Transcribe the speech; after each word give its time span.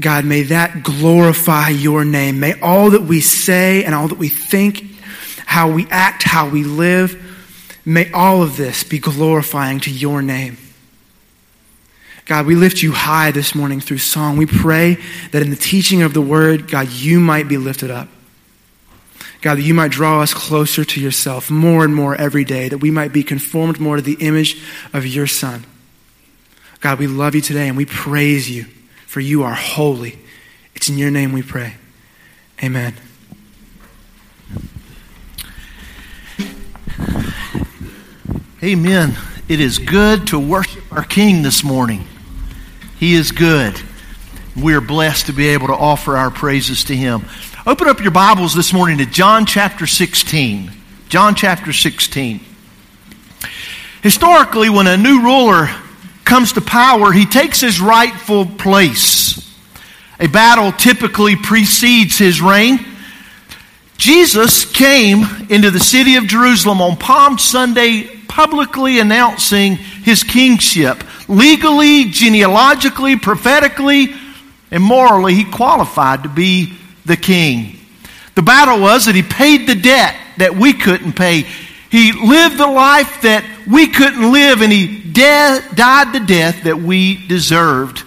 God, 0.00 0.24
may 0.24 0.42
that 0.42 0.82
glorify 0.82 1.70
your 1.70 2.04
name. 2.04 2.40
May 2.40 2.58
all 2.60 2.90
that 2.90 3.02
we 3.02 3.20
say 3.20 3.84
and 3.84 3.94
all 3.94 4.08
that 4.08 4.18
we 4.18 4.28
think, 4.28 4.84
how 5.44 5.70
we 5.70 5.86
act, 5.90 6.22
how 6.22 6.48
we 6.48 6.64
live, 6.64 7.24
may 7.84 8.10
all 8.12 8.42
of 8.42 8.56
this 8.56 8.84
be 8.84 8.98
glorifying 8.98 9.80
to 9.80 9.90
your 9.90 10.22
name. 10.22 10.56
God, 12.26 12.44
we 12.44 12.54
lift 12.54 12.82
you 12.82 12.92
high 12.92 13.30
this 13.30 13.54
morning 13.54 13.80
through 13.80 13.98
song. 13.98 14.36
We 14.36 14.44
pray 14.44 14.98
that 15.32 15.42
in 15.42 15.48
the 15.48 15.56
teaching 15.56 16.02
of 16.02 16.12
the 16.12 16.20
word, 16.20 16.70
God, 16.70 16.90
you 16.90 17.20
might 17.20 17.48
be 17.48 17.56
lifted 17.56 17.90
up. 17.90 18.08
God, 19.40 19.56
that 19.56 19.62
you 19.62 19.72
might 19.72 19.90
draw 19.90 20.20
us 20.20 20.34
closer 20.34 20.84
to 20.84 21.00
yourself 21.00 21.50
more 21.50 21.84
and 21.84 21.94
more 21.94 22.14
every 22.14 22.44
day, 22.44 22.68
that 22.68 22.78
we 22.78 22.90
might 22.90 23.12
be 23.12 23.22
conformed 23.22 23.80
more 23.80 23.96
to 23.96 24.02
the 24.02 24.18
image 24.20 24.62
of 24.92 25.06
your 25.06 25.26
Son. 25.26 25.64
God, 26.80 26.98
we 26.98 27.06
love 27.06 27.34
you 27.34 27.40
today 27.40 27.68
and 27.68 27.76
we 27.76 27.86
praise 27.86 28.50
you, 28.50 28.66
for 29.08 29.20
you 29.20 29.42
are 29.42 29.54
holy. 29.54 30.18
It's 30.74 30.90
in 30.90 30.98
your 30.98 31.10
name 31.10 31.32
we 31.32 31.40
pray. 31.40 31.76
Amen. 32.62 32.92
Amen. 38.62 39.16
It 39.48 39.60
is 39.60 39.78
good 39.78 40.26
to 40.26 40.38
worship 40.38 40.84
our 40.92 41.04
King 41.04 41.40
this 41.40 41.64
morning. 41.64 42.04
He 43.00 43.14
is 43.14 43.32
good. 43.32 43.80
We 44.54 44.74
are 44.74 44.82
blessed 44.82 45.24
to 45.26 45.32
be 45.32 45.48
able 45.48 45.68
to 45.68 45.74
offer 45.74 46.18
our 46.18 46.30
praises 46.30 46.84
to 46.84 46.94
Him. 46.94 47.24
Open 47.66 47.88
up 47.88 48.00
your 48.00 48.10
Bibles 48.10 48.54
this 48.54 48.74
morning 48.74 48.98
to 48.98 49.06
John 49.06 49.46
chapter 49.46 49.86
16. 49.86 50.70
John 51.08 51.34
chapter 51.34 51.72
16. 51.72 52.40
Historically, 54.02 54.68
when 54.68 54.86
a 54.86 54.98
new 54.98 55.22
ruler 55.22 55.70
comes 56.28 56.52
to 56.52 56.60
power, 56.60 57.10
he 57.10 57.26
takes 57.26 57.60
his 57.60 57.80
rightful 57.80 58.46
place. 58.46 59.44
A 60.20 60.26
battle 60.26 60.70
typically 60.70 61.34
precedes 61.34 62.18
his 62.18 62.40
reign. 62.40 62.84
Jesus 63.96 64.70
came 64.70 65.24
into 65.48 65.70
the 65.70 65.80
city 65.80 66.16
of 66.16 66.26
Jerusalem 66.26 66.80
on 66.80 66.96
Palm 66.96 67.38
Sunday 67.38 68.04
publicly 68.28 69.00
announcing 69.00 69.76
his 69.76 70.22
kingship. 70.22 71.02
Legally, 71.28 72.04
genealogically, 72.04 73.16
prophetically, 73.16 74.14
and 74.70 74.82
morally, 74.82 75.34
he 75.34 75.44
qualified 75.44 76.22
to 76.22 76.28
be 76.28 76.74
the 77.06 77.16
king. 77.16 77.78
The 78.34 78.42
battle 78.42 78.80
was 78.80 79.06
that 79.06 79.14
he 79.14 79.22
paid 79.22 79.66
the 79.66 79.74
debt 79.74 80.14
that 80.36 80.54
we 80.54 80.72
couldn't 80.72 81.14
pay. 81.14 81.46
He 81.90 82.12
lived 82.12 82.58
the 82.58 82.66
life 82.66 83.22
that 83.22 83.44
we 83.66 83.86
couldn't 83.86 84.30
live, 84.30 84.60
and 84.60 84.70
he 84.70 84.98
de- 85.00 85.62
died 85.74 86.12
the 86.12 86.20
death 86.20 86.64
that 86.64 86.78
we 86.78 87.26
deserved. 87.26 88.02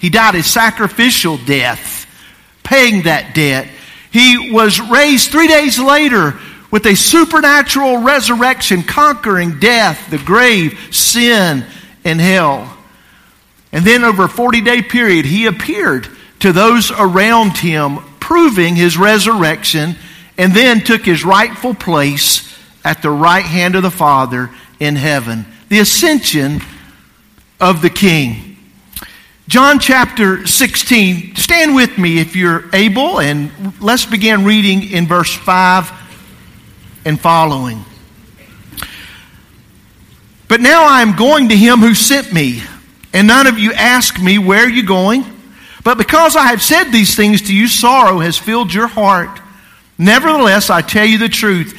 He 0.00 0.10
died 0.10 0.34
a 0.34 0.42
sacrificial 0.42 1.36
death, 1.36 2.06
paying 2.64 3.02
that 3.02 3.34
debt. 3.34 3.68
He 4.10 4.50
was 4.50 4.80
raised 4.80 5.30
three 5.30 5.46
days 5.46 5.78
later 5.78 6.38
with 6.72 6.86
a 6.86 6.96
supernatural 6.96 7.98
resurrection, 7.98 8.82
conquering 8.82 9.60
death, 9.60 10.10
the 10.10 10.18
grave, 10.18 10.78
sin, 10.90 11.64
and 12.04 12.20
hell. 12.20 12.76
And 13.72 13.84
then 13.84 14.02
over 14.02 14.24
a 14.24 14.28
40 14.28 14.60
day 14.62 14.82
period, 14.82 15.24
he 15.24 15.46
appeared 15.46 16.08
to 16.40 16.52
those 16.52 16.90
around 16.90 17.58
him, 17.58 17.98
proving 18.18 18.74
his 18.74 18.96
resurrection, 18.96 19.94
and 20.36 20.52
then 20.52 20.80
took 20.80 21.04
his 21.04 21.24
rightful 21.24 21.74
place 21.74 22.49
at 22.84 23.02
the 23.02 23.10
right 23.10 23.44
hand 23.44 23.74
of 23.74 23.82
the 23.82 23.90
Father 23.90 24.50
in 24.78 24.96
heaven. 24.96 25.44
The 25.68 25.80
ascension 25.80 26.60
of 27.60 27.82
the 27.82 27.90
King. 27.90 28.56
John 29.48 29.80
chapter 29.80 30.46
16. 30.46 31.34
Stand 31.36 31.74
with 31.74 31.98
me 31.98 32.20
if 32.20 32.36
you're 32.36 32.64
able, 32.72 33.20
and 33.20 33.50
let's 33.80 34.06
begin 34.06 34.44
reading 34.44 34.90
in 34.90 35.06
verse 35.06 35.34
5 35.34 35.90
and 37.04 37.20
following. 37.20 37.84
But 40.46 40.60
now 40.60 40.84
I 40.84 41.02
am 41.02 41.16
going 41.16 41.48
to 41.48 41.56
him 41.56 41.78
who 41.78 41.94
sent 41.94 42.32
me, 42.32 42.62
and 43.12 43.26
none 43.26 43.46
of 43.46 43.58
you 43.58 43.72
ask 43.72 44.20
me, 44.20 44.38
Where 44.38 44.64
are 44.64 44.68
you 44.68 44.84
going? 44.84 45.24
But 45.82 45.98
because 45.98 46.36
I 46.36 46.48
have 46.48 46.62
said 46.62 46.90
these 46.90 47.16
things 47.16 47.42
to 47.42 47.54
you, 47.54 47.66
sorrow 47.68 48.18
has 48.18 48.36
filled 48.36 48.72
your 48.72 48.86
heart. 48.86 49.40
Nevertheless, 49.98 50.70
I 50.70 50.82
tell 50.82 51.04
you 51.04 51.18
the 51.18 51.28
truth. 51.28 51.78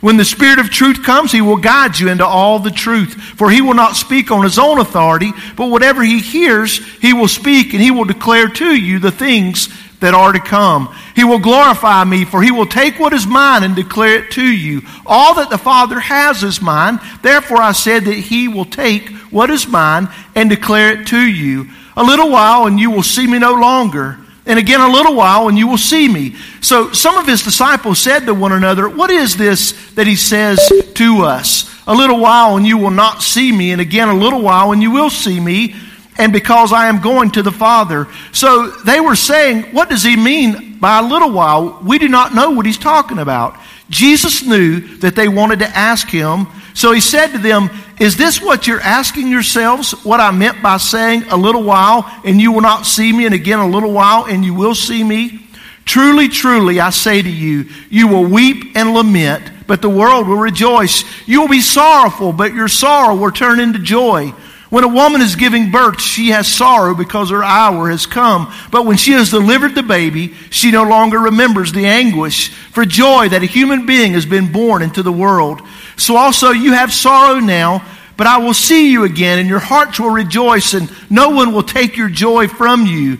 When 0.00 0.16
the 0.16 0.24
Spirit 0.24 0.58
of 0.58 0.70
truth 0.70 1.02
comes, 1.02 1.32
He 1.32 1.40
will 1.40 1.56
guide 1.56 1.98
you 1.98 2.08
into 2.08 2.26
all 2.26 2.58
the 2.58 2.70
truth. 2.70 3.14
For 3.14 3.50
He 3.50 3.60
will 3.60 3.74
not 3.74 3.96
speak 3.96 4.30
on 4.30 4.44
His 4.44 4.58
own 4.58 4.78
authority, 4.78 5.32
but 5.56 5.68
whatever 5.68 6.02
He 6.02 6.20
hears, 6.20 6.78
He 6.98 7.12
will 7.12 7.28
speak, 7.28 7.74
and 7.74 7.82
He 7.82 7.90
will 7.90 8.04
declare 8.04 8.48
to 8.48 8.74
you 8.74 8.98
the 8.98 9.12
things 9.12 9.68
that 10.00 10.14
are 10.14 10.32
to 10.32 10.40
come. 10.40 10.94
He 11.14 11.24
will 11.24 11.38
glorify 11.38 12.04
me, 12.04 12.24
for 12.24 12.42
he 12.42 12.50
will 12.50 12.66
take 12.66 12.98
what 12.98 13.12
is 13.12 13.26
mine 13.26 13.62
and 13.62 13.76
declare 13.76 14.24
it 14.24 14.32
to 14.32 14.44
you. 14.44 14.82
All 15.06 15.34
that 15.34 15.50
the 15.50 15.58
Father 15.58 16.00
has 16.00 16.42
is 16.42 16.60
mine. 16.60 16.98
Therefore 17.22 17.58
I 17.58 17.72
said 17.72 18.06
that 18.06 18.14
he 18.14 18.48
will 18.48 18.64
take 18.64 19.10
what 19.30 19.50
is 19.50 19.68
mine 19.68 20.08
and 20.34 20.50
declare 20.50 20.98
it 20.98 21.06
to 21.08 21.20
you. 21.20 21.68
A 21.96 22.02
little 22.02 22.30
while 22.30 22.66
and 22.66 22.80
you 22.80 22.90
will 22.90 23.02
see 23.02 23.26
me 23.26 23.38
no 23.38 23.54
longer. 23.54 24.18
And 24.46 24.58
again, 24.58 24.80
a 24.80 24.88
little 24.88 25.14
while 25.14 25.48
and 25.48 25.58
you 25.58 25.68
will 25.68 25.78
see 25.78 26.08
me. 26.08 26.34
So 26.60 26.92
some 26.92 27.18
of 27.18 27.26
his 27.26 27.42
disciples 27.42 27.98
said 27.98 28.20
to 28.20 28.34
one 28.34 28.52
another, 28.52 28.88
What 28.88 29.10
is 29.10 29.36
this 29.36 29.92
that 29.94 30.06
he 30.06 30.16
says 30.16 30.58
to 30.94 31.22
us? 31.22 31.68
A 31.86 31.94
little 31.94 32.20
while 32.20 32.56
and 32.56 32.66
you 32.66 32.78
will 32.78 32.90
not 32.90 33.22
see 33.22 33.52
me. 33.52 33.72
And 33.72 33.80
again, 33.80 34.08
a 34.08 34.14
little 34.14 34.42
while 34.42 34.72
and 34.72 34.82
you 34.82 34.90
will 34.90 35.10
see 35.10 35.38
me 35.40 35.74
and 36.18 36.32
because 36.32 36.72
I 36.72 36.88
am 36.88 37.00
going 37.00 37.30
to 37.32 37.42
the 37.42 37.52
Father. 37.52 38.06
So 38.32 38.68
they 38.68 39.00
were 39.00 39.16
saying, 39.16 39.74
What 39.74 39.88
does 39.88 40.02
he 40.02 40.16
mean 40.16 40.78
by 40.78 40.98
a 40.98 41.02
little 41.02 41.30
while? 41.30 41.80
We 41.82 41.98
do 41.98 42.08
not 42.08 42.34
know 42.34 42.50
what 42.50 42.66
he's 42.66 42.78
talking 42.78 43.18
about. 43.18 43.56
Jesus 43.90 44.42
knew 44.44 44.80
that 44.98 45.16
they 45.16 45.28
wanted 45.28 45.58
to 45.58 45.68
ask 45.68 46.08
him. 46.08 46.46
So 46.72 46.92
he 46.92 47.00
said 47.00 47.32
to 47.32 47.38
them, 47.38 47.68
Is 47.98 48.16
this 48.16 48.40
what 48.40 48.66
you're 48.66 48.80
asking 48.80 49.28
yourselves? 49.28 49.92
What 50.04 50.20
I 50.20 50.30
meant 50.30 50.62
by 50.62 50.78
saying 50.78 51.24
a 51.24 51.36
little 51.36 51.64
while 51.64 52.08
and 52.24 52.40
you 52.40 52.52
will 52.52 52.60
not 52.60 52.86
see 52.86 53.12
me, 53.12 53.26
and 53.26 53.34
again 53.34 53.58
a 53.58 53.68
little 53.68 53.92
while 53.92 54.24
and 54.24 54.44
you 54.44 54.54
will 54.54 54.76
see 54.76 55.04
me? 55.04 55.46
Truly, 55.84 56.28
truly, 56.28 56.78
I 56.78 56.90
say 56.90 57.20
to 57.20 57.28
you, 57.28 57.68
you 57.90 58.06
will 58.06 58.24
weep 58.24 58.76
and 58.76 58.94
lament, 58.94 59.50
but 59.66 59.82
the 59.82 59.90
world 59.90 60.28
will 60.28 60.36
rejoice. 60.36 61.04
You 61.26 61.40
will 61.40 61.48
be 61.48 61.60
sorrowful, 61.60 62.32
but 62.32 62.54
your 62.54 62.68
sorrow 62.68 63.16
will 63.16 63.32
turn 63.32 63.58
into 63.58 63.80
joy. 63.80 64.32
When 64.70 64.84
a 64.84 64.88
woman 64.88 65.20
is 65.20 65.34
giving 65.34 65.72
birth, 65.72 66.00
she 66.00 66.28
has 66.28 66.46
sorrow 66.46 66.94
because 66.94 67.30
her 67.30 67.42
hour 67.42 67.90
has 67.90 68.06
come. 68.06 68.54
But 68.70 68.86
when 68.86 68.96
she 68.96 69.12
has 69.12 69.30
delivered 69.30 69.74
the 69.74 69.82
baby, 69.82 70.34
she 70.50 70.70
no 70.70 70.84
longer 70.84 71.18
remembers 71.18 71.72
the 71.72 71.86
anguish 71.86 72.50
for 72.50 72.84
joy 72.84 73.28
that 73.28 73.42
a 73.42 73.46
human 73.46 73.84
being 73.84 74.12
has 74.12 74.26
been 74.26 74.52
born 74.52 74.82
into 74.82 75.02
the 75.02 75.12
world. 75.12 75.60
So 75.96 76.16
also 76.16 76.50
you 76.50 76.72
have 76.72 76.92
sorrow 76.92 77.40
now, 77.40 77.84
but 78.16 78.28
I 78.28 78.38
will 78.38 78.54
see 78.54 78.92
you 78.92 79.02
again, 79.02 79.40
and 79.40 79.48
your 79.48 79.58
hearts 79.58 79.98
will 79.98 80.10
rejoice, 80.10 80.72
and 80.72 80.88
no 81.10 81.30
one 81.30 81.52
will 81.52 81.64
take 81.64 81.96
your 81.96 82.08
joy 82.08 82.46
from 82.46 82.86
you. 82.86 83.18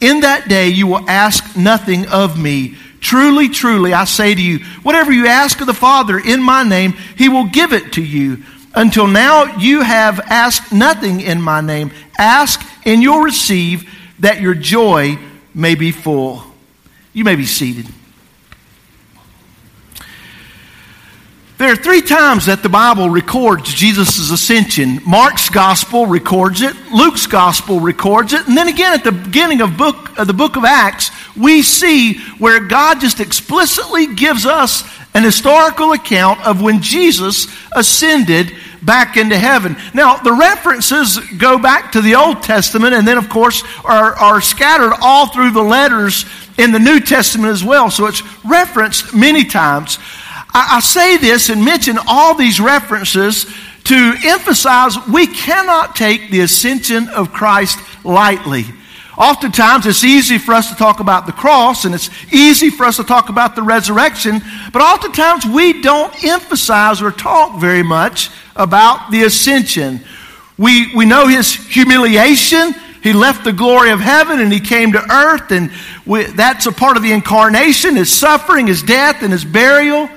In 0.00 0.20
that 0.20 0.48
day 0.48 0.68
you 0.68 0.86
will 0.86 1.08
ask 1.08 1.56
nothing 1.56 2.08
of 2.08 2.38
me. 2.38 2.76
Truly, 3.00 3.48
truly, 3.48 3.94
I 3.94 4.04
say 4.04 4.34
to 4.34 4.42
you, 4.42 4.58
whatever 4.82 5.10
you 5.10 5.26
ask 5.26 5.62
of 5.62 5.66
the 5.66 5.72
Father 5.72 6.18
in 6.18 6.42
my 6.42 6.62
name, 6.62 6.92
he 7.16 7.30
will 7.30 7.46
give 7.46 7.72
it 7.72 7.94
to 7.94 8.02
you. 8.02 8.42
Until 8.74 9.06
now, 9.06 9.56
you 9.58 9.82
have 9.82 10.20
asked 10.20 10.72
nothing 10.72 11.20
in 11.20 11.42
my 11.42 11.60
name. 11.60 11.90
Ask 12.16 12.64
and 12.84 13.02
you'll 13.02 13.20
receive 13.20 13.90
that 14.20 14.40
your 14.40 14.54
joy 14.54 15.18
may 15.54 15.74
be 15.74 15.90
full. 15.90 16.44
You 17.12 17.24
may 17.24 17.34
be 17.34 17.46
seated. 17.46 17.86
There 21.60 21.70
are 21.70 21.76
three 21.76 22.00
times 22.00 22.46
that 22.46 22.62
the 22.62 22.70
Bible 22.70 23.10
records 23.10 23.74
Jesus' 23.74 24.30
ascension. 24.30 24.98
Mark's 25.06 25.50
gospel 25.50 26.06
records 26.06 26.62
it, 26.62 26.74
Luke's 26.90 27.26
gospel 27.26 27.80
records 27.80 28.32
it, 28.32 28.48
and 28.48 28.56
then 28.56 28.68
again 28.68 28.94
at 28.94 29.04
the 29.04 29.12
beginning 29.12 29.60
of, 29.60 29.76
book, 29.76 30.18
of 30.18 30.26
the 30.26 30.32
book 30.32 30.56
of 30.56 30.64
Acts, 30.64 31.10
we 31.36 31.60
see 31.60 32.18
where 32.38 32.60
God 32.60 33.02
just 33.02 33.20
explicitly 33.20 34.14
gives 34.14 34.46
us 34.46 34.84
an 35.14 35.24
historical 35.24 35.92
account 35.92 36.40
of 36.46 36.62
when 36.62 36.82
Jesus 36.82 37.48
ascended 37.72 38.52
back 38.82 39.16
into 39.16 39.36
heaven. 39.36 39.76
Now, 39.92 40.16
the 40.16 40.32
references 40.32 41.18
go 41.38 41.58
back 41.58 41.92
to 41.92 42.00
the 42.00 42.14
Old 42.14 42.42
Testament 42.42 42.94
and 42.94 43.06
then, 43.06 43.18
of 43.18 43.28
course, 43.28 43.62
are, 43.84 44.14
are 44.14 44.40
scattered 44.40 44.94
all 45.02 45.26
through 45.26 45.50
the 45.50 45.62
letters 45.62 46.24
in 46.58 46.72
the 46.72 46.78
New 46.78 47.00
Testament 47.00 47.52
as 47.52 47.64
well. 47.64 47.90
So 47.90 48.06
it's 48.06 48.22
referenced 48.44 49.14
many 49.14 49.44
times. 49.44 49.98
I, 50.52 50.76
I 50.76 50.80
say 50.80 51.16
this 51.16 51.48
and 51.48 51.64
mention 51.64 51.98
all 52.06 52.34
these 52.34 52.60
references 52.60 53.46
to 53.84 54.14
emphasize 54.24 54.96
we 55.08 55.26
cannot 55.26 55.96
take 55.96 56.30
the 56.30 56.40
ascension 56.40 57.08
of 57.08 57.32
Christ 57.32 57.78
lightly. 58.04 58.64
Oftentimes, 59.20 59.84
it's 59.84 60.02
easy 60.02 60.38
for 60.38 60.54
us 60.54 60.70
to 60.70 60.74
talk 60.74 61.00
about 61.00 61.26
the 61.26 61.32
cross 61.32 61.84
and 61.84 61.94
it's 61.94 62.08
easy 62.32 62.70
for 62.70 62.86
us 62.86 62.96
to 62.96 63.04
talk 63.04 63.28
about 63.28 63.54
the 63.54 63.62
resurrection, 63.62 64.40
but 64.72 64.80
oftentimes 64.80 65.44
we 65.44 65.82
don't 65.82 66.24
emphasize 66.24 67.02
or 67.02 67.10
talk 67.10 67.60
very 67.60 67.82
much 67.82 68.30
about 68.56 69.10
the 69.10 69.24
ascension. 69.24 70.00
We, 70.56 70.94
we 70.94 71.04
know 71.04 71.26
his 71.26 71.54
humiliation. 71.54 72.74
He 73.02 73.12
left 73.12 73.44
the 73.44 73.52
glory 73.52 73.90
of 73.90 74.00
heaven 74.00 74.40
and 74.40 74.50
he 74.50 74.58
came 74.58 74.92
to 74.92 75.12
earth, 75.12 75.50
and 75.50 75.70
we, 76.06 76.24
that's 76.24 76.64
a 76.64 76.72
part 76.72 76.96
of 76.96 77.02
the 77.02 77.12
incarnation 77.12 77.96
his 77.96 78.10
suffering, 78.10 78.68
his 78.68 78.82
death, 78.82 79.22
and 79.22 79.32
his 79.32 79.44
burial. 79.44 80.08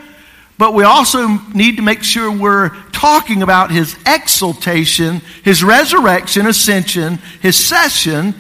But 0.57 0.73
we 0.73 0.85
also 0.85 1.27
need 1.53 1.75
to 1.75 1.81
make 1.81 2.03
sure 2.03 2.31
we're 2.31 2.69
talking 2.93 3.41
about 3.41 3.69
his 3.69 3.97
exaltation, 4.05 5.21
his 5.43 5.61
resurrection, 5.61 6.47
ascension, 6.47 7.19
his 7.41 7.57
session, 7.57 8.33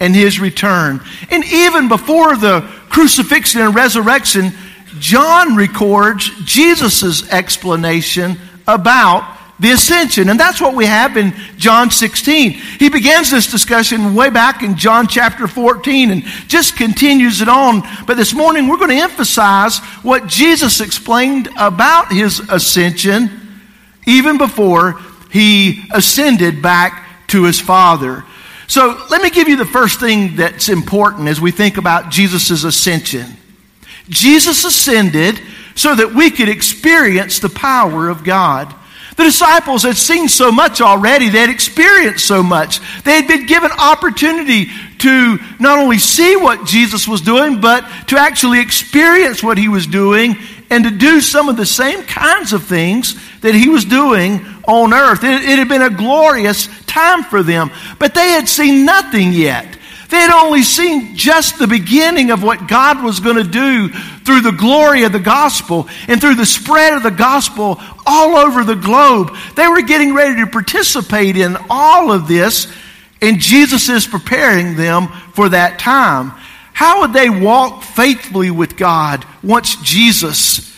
and 0.00 0.14
his 0.14 0.40
return. 0.40 1.00
And 1.30 1.44
even 1.44 1.88
before 1.88 2.36
the 2.36 2.62
crucifixion 2.88 3.60
and 3.60 3.74
resurrection, 3.74 4.52
John 4.98 5.54
records 5.54 6.30
Jesus' 6.44 7.30
explanation 7.30 8.38
about 8.66 9.36
the 9.60 9.72
ascension. 9.72 10.30
And 10.30 10.40
that's 10.40 10.60
what 10.60 10.74
we 10.74 10.86
have 10.86 11.18
in 11.18 11.34
John 11.58 11.90
16. 11.90 12.52
He 12.52 12.88
begins 12.88 13.30
this 13.30 13.50
discussion 13.50 14.14
way 14.14 14.30
back 14.30 14.62
in 14.62 14.76
John 14.76 15.06
chapter 15.06 15.46
14 15.46 16.10
and 16.10 16.22
just 16.48 16.76
continues 16.76 17.42
it 17.42 17.48
on. 17.48 17.82
But 18.06 18.16
this 18.16 18.32
morning 18.32 18.68
we're 18.68 18.78
going 18.78 18.90
to 18.90 19.02
emphasize 19.02 19.78
what 20.02 20.26
Jesus 20.26 20.80
explained 20.80 21.50
about 21.58 22.10
his 22.10 22.40
ascension 22.40 23.30
even 24.06 24.38
before 24.38 24.98
he 25.30 25.84
ascended 25.92 26.62
back 26.62 27.26
to 27.28 27.44
his 27.44 27.60
Father. 27.60 28.24
So 28.70 29.04
let 29.10 29.20
me 29.20 29.30
give 29.30 29.48
you 29.48 29.56
the 29.56 29.64
first 29.64 29.98
thing 29.98 30.36
that's 30.36 30.68
important 30.68 31.26
as 31.26 31.40
we 31.40 31.50
think 31.50 31.76
about 31.76 32.08
Jesus' 32.12 32.62
ascension. 32.62 33.26
Jesus 34.08 34.64
ascended 34.64 35.40
so 35.74 35.96
that 35.96 36.14
we 36.14 36.30
could 36.30 36.48
experience 36.48 37.40
the 37.40 37.48
power 37.48 38.08
of 38.08 38.22
God. 38.22 38.72
The 39.16 39.24
disciples 39.24 39.82
had 39.82 39.96
seen 39.96 40.28
so 40.28 40.52
much 40.52 40.80
already. 40.80 41.30
They 41.30 41.40
had 41.40 41.50
experienced 41.50 42.24
so 42.24 42.44
much. 42.44 42.78
They 43.02 43.16
had 43.16 43.26
been 43.26 43.46
given 43.46 43.72
opportunity 43.72 44.66
to 44.98 45.38
not 45.58 45.80
only 45.80 45.98
see 45.98 46.36
what 46.36 46.64
Jesus 46.64 47.08
was 47.08 47.22
doing, 47.22 47.60
but 47.60 47.82
to 48.06 48.18
actually 48.18 48.60
experience 48.60 49.42
what 49.42 49.58
he 49.58 49.66
was 49.66 49.88
doing 49.88 50.36
and 50.70 50.84
to 50.84 50.92
do 50.92 51.20
some 51.20 51.48
of 51.48 51.56
the 51.56 51.66
same 51.66 52.04
kinds 52.04 52.52
of 52.52 52.66
things 52.66 53.16
that 53.40 53.56
he 53.56 53.68
was 53.68 53.84
doing 53.84 54.46
on 54.66 54.92
earth. 54.92 55.24
It, 55.24 55.42
it, 55.42 55.58
had 55.58 55.68
been 55.68 55.82
a 55.82 55.90
glorious 55.90 56.68
time 56.86 57.22
for 57.24 57.42
them, 57.42 57.70
but 57.98 58.14
they 58.14 58.30
had 58.30 58.48
seen 58.48 58.84
nothing 58.84 59.32
yet. 59.32 59.78
They 60.08 60.16
had 60.16 60.44
only 60.44 60.64
seen 60.64 61.14
just 61.14 61.58
the 61.58 61.68
beginning 61.68 62.32
of 62.32 62.42
what 62.42 62.66
God 62.66 63.04
was 63.04 63.20
going 63.20 63.36
to 63.36 63.48
do 63.48 63.88
through 63.88 64.40
the 64.40 64.50
glory 64.50 65.04
of 65.04 65.12
the 65.12 65.20
gospel 65.20 65.88
and 66.08 66.20
through 66.20 66.34
the 66.34 66.46
spread 66.46 66.94
of 66.94 67.04
the 67.04 67.12
gospel 67.12 67.80
all 68.04 68.36
over 68.36 68.64
the 68.64 68.74
globe. 68.74 69.36
They 69.54 69.68
were 69.68 69.82
getting 69.82 70.12
ready 70.12 70.40
to 70.40 70.48
participate 70.48 71.36
in 71.36 71.56
all 71.70 72.10
of 72.10 72.26
this, 72.26 72.72
and 73.22 73.38
Jesus 73.38 73.88
is 73.88 74.06
preparing 74.06 74.74
them 74.74 75.06
for 75.34 75.50
that 75.50 75.78
time. 75.78 76.32
How 76.72 77.02
would 77.02 77.12
they 77.12 77.30
walk 77.30 77.84
faithfully 77.84 78.50
with 78.50 78.76
God 78.76 79.24
once 79.44 79.76
Jesus 79.76 80.69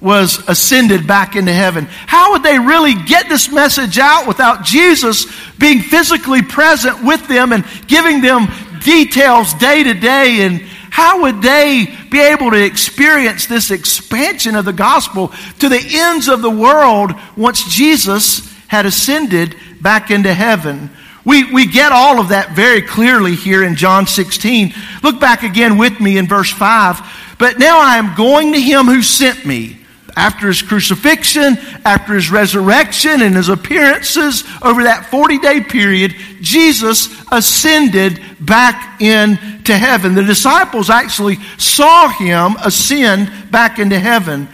was 0.00 0.42
ascended 0.48 1.06
back 1.06 1.36
into 1.36 1.52
heaven? 1.52 1.86
How 1.86 2.32
would 2.32 2.42
they 2.42 2.58
really 2.58 2.94
get 2.94 3.28
this 3.28 3.50
message 3.50 3.98
out 3.98 4.26
without 4.26 4.64
Jesus 4.64 5.26
being 5.58 5.80
physically 5.80 6.42
present 6.42 7.04
with 7.04 7.26
them 7.28 7.52
and 7.52 7.64
giving 7.86 8.20
them 8.20 8.48
details 8.82 9.52
day 9.54 9.82
to 9.82 9.94
day? 9.94 10.42
And 10.42 10.60
how 10.90 11.22
would 11.22 11.42
they 11.42 11.94
be 12.10 12.20
able 12.20 12.50
to 12.50 12.64
experience 12.64 13.46
this 13.46 13.70
expansion 13.70 14.56
of 14.56 14.64
the 14.64 14.72
gospel 14.72 15.32
to 15.58 15.68
the 15.68 15.82
ends 15.92 16.28
of 16.28 16.42
the 16.42 16.50
world 16.50 17.12
once 17.36 17.64
Jesus 17.64 18.50
had 18.68 18.86
ascended 18.86 19.56
back 19.80 20.10
into 20.10 20.32
heaven? 20.32 20.90
We, 21.24 21.52
we 21.52 21.66
get 21.66 21.92
all 21.92 22.18
of 22.18 22.30
that 22.30 22.52
very 22.56 22.80
clearly 22.80 23.34
here 23.34 23.62
in 23.62 23.76
John 23.76 24.06
16. 24.06 24.72
Look 25.02 25.20
back 25.20 25.42
again 25.42 25.76
with 25.76 26.00
me 26.00 26.16
in 26.16 26.26
verse 26.26 26.50
5. 26.50 27.36
But 27.38 27.58
now 27.58 27.80
I 27.80 27.96
am 27.96 28.14
going 28.16 28.52
to 28.52 28.60
him 28.60 28.86
who 28.86 29.02
sent 29.02 29.44
me. 29.44 29.79
After 30.16 30.48
his 30.48 30.62
crucifixion, 30.62 31.56
after 31.84 32.14
his 32.14 32.30
resurrection, 32.30 33.22
and 33.22 33.36
his 33.36 33.48
appearances 33.48 34.44
over 34.62 34.84
that 34.84 35.06
40 35.10 35.38
day 35.38 35.60
period, 35.60 36.14
Jesus 36.40 37.08
ascended 37.30 38.20
back 38.40 39.00
into 39.00 39.76
heaven. 39.76 40.14
The 40.14 40.24
disciples 40.24 40.90
actually 40.90 41.36
saw 41.58 42.08
him 42.08 42.56
ascend 42.64 43.50
back 43.50 43.78
into 43.78 43.98
heaven. 43.98 44.48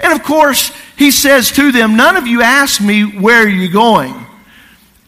And 0.00 0.12
of 0.12 0.22
course, 0.22 0.72
he 0.96 1.10
says 1.10 1.50
to 1.52 1.72
them, 1.72 1.96
None 1.96 2.16
of 2.16 2.26
you 2.26 2.42
ask 2.42 2.80
me, 2.80 3.04
Where 3.04 3.44
are 3.44 3.48
you 3.48 3.70
going? 3.70 4.14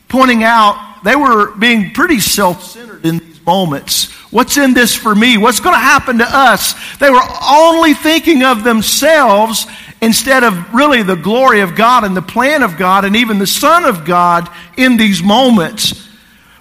Pointing 0.08 0.42
out 0.42 0.92
they 1.04 1.16
were 1.16 1.52
being 1.52 1.92
pretty 1.92 2.20
self 2.20 2.62
centered 2.62 3.04
in 3.04 3.18
these 3.18 3.44
moments. 3.44 4.10
What's 4.30 4.56
in 4.56 4.72
this 4.72 4.94
for 4.94 5.14
me? 5.14 5.36
What's 5.36 5.60
going 5.60 5.74
to 5.74 5.80
happen 5.80 6.18
to 6.18 6.26
us? 6.26 6.74
They 6.98 7.10
were 7.10 7.22
only 7.50 7.94
thinking 7.94 8.42
of 8.42 8.64
themselves 8.64 9.66
instead 10.02 10.42
of 10.42 10.74
really 10.74 11.02
the 11.02 11.16
glory 11.16 11.60
of 11.60 11.76
God 11.76 12.04
and 12.04 12.14
the 12.14 12.20
plan 12.20 12.62
of 12.62 12.76
God 12.76 13.04
and 13.04 13.16
even 13.16 13.38
the 13.38 13.46
Son 13.46 13.84
of 13.84 14.04
God 14.04 14.50
in 14.76 14.96
these 14.96 15.22
moments. 15.22 16.08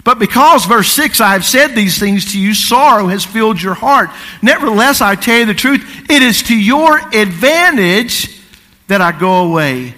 But 0.04 0.18
because, 0.18 0.64
verse 0.64 0.90
6, 0.92 1.20
I 1.20 1.32
have 1.32 1.44
said 1.44 1.74
these 1.74 1.98
things 1.98 2.32
to 2.32 2.40
you, 2.40 2.54
sorrow 2.54 3.08
has 3.08 3.24
filled 3.24 3.60
your 3.60 3.74
heart. 3.74 4.10
Nevertheless, 4.40 5.00
I 5.00 5.16
tell 5.16 5.40
you 5.40 5.46
the 5.46 5.54
truth, 5.54 5.84
it 6.08 6.22
is 6.22 6.44
to 6.44 6.56
your 6.56 6.98
advantage 6.98 8.40
that 8.86 9.00
I 9.00 9.12
go 9.12 9.48
away. 9.48 9.94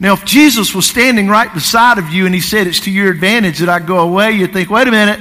Now, 0.00 0.14
if 0.14 0.24
Jesus 0.24 0.74
was 0.74 0.86
standing 0.86 1.28
right 1.28 1.52
beside 1.52 1.98
of 1.98 2.10
you 2.10 2.26
and 2.26 2.34
he 2.34 2.40
said, 2.40 2.66
It's 2.66 2.80
to 2.80 2.90
your 2.90 3.10
advantage 3.10 3.58
that 3.58 3.68
I 3.68 3.78
go 3.78 3.98
away, 3.98 4.32
you'd 4.32 4.52
think, 4.52 4.70
Wait 4.70 4.86
a 4.88 4.90
minute. 4.90 5.20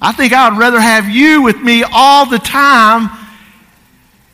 I 0.00 0.12
think 0.12 0.32
I 0.32 0.48
would 0.48 0.58
rather 0.58 0.80
have 0.80 1.08
you 1.08 1.42
with 1.42 1.60
me 1.60 1.84
all 1.84 2.26
the 2.26 2.38
time. 2.38 3.10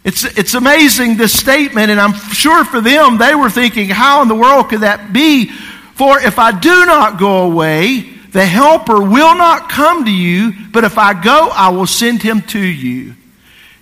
It's, 0.09 0.25
it's 0.25 0.55
amazing, 0.55 1.19
this 1.19 1.39
statement, 1.39 1.91
and 1.91 2.01
I'm 2.01 2.15
sure 2.15 2.65
for 2.65 2.81
them, 2.81 3.19
they 3.19 3.35
were 3.35 3.51
thinking, 3.51 3.91
How 3.91 4.23
in 4.23 4.29
the 4.29 4.35
world 4.35 4.71
could 4.71 4.81
that 4.81 5.13
be? 5.13 5.51
For 5.51 6.19
if 6.19 6.39
I 6.39 6.59
do 6.59 6.87
not 6.87 7.19
go 7.19 7.43
away, 7.43 8.09
the 8.33 8.47
Helper 8.47 9.03
will 9.03 9.37
not 9.37 9.69
come 9.69 10.07
to 10.07 10.11
you, 10.11 10.55
but 10.73 10.85
if 10.85 10.97
I 10.97 11.13
go, 11.13 11.51
I 11.53 11.69
will 11.69 11.87
send 11.87 12.23
him 12.23 12.41
to 12.41 12.59
you. 12.59 13.17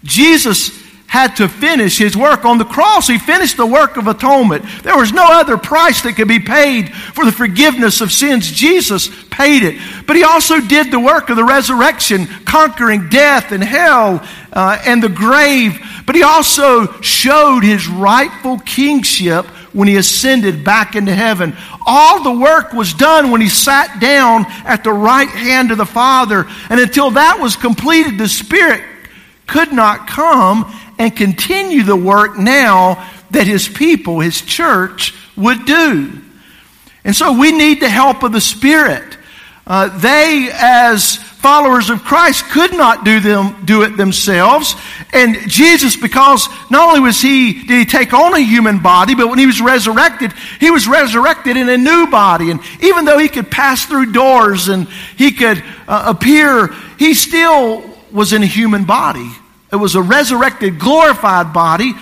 Jesus 0.02 0.75
had 1.16 1.34
to 1.36 1.48
finish 1.48 1.96
his 1.96 2.14
work 2.14 2.44
on 2.44 2.58
the 2.58 2.64
cross. 2.66 3.08
He 3.08 3.16
finished 3.16 3.56
the 3.56 3.64
work 3.64 3.96
of 3.96 4.06
atonement. 4.06 4.66
There 4.82 4.98
was 4.98 5.14
no 5.14 5.24
other 5.24 5.56
price 5.56 6.02
that 6.02 6.12
could 6.12 6.28
be 6.28 6.40
paid 6.40 6.94
for 6.94 7.24
the 7.24 7.32
forgiveness 7.32 8.02
of 8.02 8.12
sins. 8.12 8.52
Jesus 8.52 9.08
paid 9.30 9.62
it. 9.62 9.80
But 10.06 10.16
he 10.16 10.24
also 10.24 10.60
did 10.60 10.90
the 10.90 11.00
work 11.00 11.30
of 11.30 11.36
the 11.36 11.44
resurrection, 11.44 12.26
conquering 12.44 13.08
death 13.08 13.50
and 13.50 13.64
hell 13.64 14.22
uh, 14.52 14.78
and 14.84 15.02
the 15.02 15.08
grave. 15.08 15.80
But 16.04 16.16
he 16.16 16.22
also 16.22 17.00
showed 17.00 17.60
his 17.60 17.88
rightful 17.88 18.58
kingship 18.58 19.46
when 19.72 19.88
he 19.88 19.96
ascended 19.96 20.64
back 20.64 20.96
into 20.96 21.14
heaven. 21.14 21.56
All 21.86 22.22
the 22.22 22.38
work 22.38 22.74
was 22.74 22.92
done 22.92 23.30
when 23.30 23.40
he 23.40 23.48
sat 23.48 24.00
down 24.00 24.44
at 24.66 24.84
the 24.84 24.92
right 24.92 25.30
hand 25.30 25.70
of 25.70 25.78
the 25.78 25.86
Father. 25.86 26.44
And 26.68 26.78
until 26.78 27.12
that 27.12 27.38
was 27.40 27.56
completed, 27.56 28.18
the 28.18 28.28
Spirit 28.28 28.82
could 29.46 29.72
not 29.72 30.08
come 30.08 30.64
and 30.98 31.14
continue 31.14 31.82
the 31.82 31.96
work 31.96 32.38
now 32.38 33.08
that 33.30 33.46
his 33.46 33.68
people, 33.68 34.20
his 34.20 34.40
church, 34.40 35.14
would 35.36 35.64
do. 35.64 36.12
And 37.04 37.14
so 37.14 37.38
we 37.38 37.52
need 37.52 37.80
the 37.80 37.88
help 37.88 38.22
of 38.22 38.32
the 38.32 38.40
Spirit. 38.40 39.16
Uh, 39.66 39.96
they, 39.98 40.48
as 40.52 41.16
followers 41.16 41.90
of 41.90 42.02
Christ, 42.02 42.44
could 42.46 42.72
not 42.72 43.04
do 43.04 43.20
them 43.20 43.64
do 43.64 43.82
it 43.82 43.96
themselves. 43.96 44.74
And 45.12 45.36
Jesus, 45.48 45.96
because 45.96 46.48
not 46.70 46.88
only 46.88 47.00
was 47.00 47.20
he 47.20 47.52
did 47.64 47.78
he 47.78 47.84
take 47.84 48.12
on 48.12 48.34
a 48.34 48.40
human 48.40 48.80
body, 48.80 49.14
but 49.14 49.28
when 49.28 49.38
he 49.38 49.46
was 49.46 49.60
resurrected, 49.60 50.32
he 50.60 50.70
was 50.70 50.88
resurrected 50.88 51.56
in 51.56 51.68
a 51.68 51.76
new 51.76 52.08
body. 52.08 52.50
And 52.50 52.60
even 52.80 53.04
though 53.04 53.18
he 53.18 53.28
could 53.28 53.50
pass 53.50 53.84
through 53.86 54.12
doors 54.12 54.68
and 54.68 54.88
he 55.16 55.32
could 55.32 55.62
uh, 55.86 56.14
appear, 56.16 56.68
he 56.98 57.14
still 57.14 57.84
was 58.12 58.32
in 58.32 58.42
a 58.42 58.46
human 58.46 58.84
body. 58.84 59.30
It 59.76 59.80
was 59.80 59.94
a 59.94 60.02
resurrected, 60.02 60.78
glorified 60.78 61.52
body. 61.52 61.92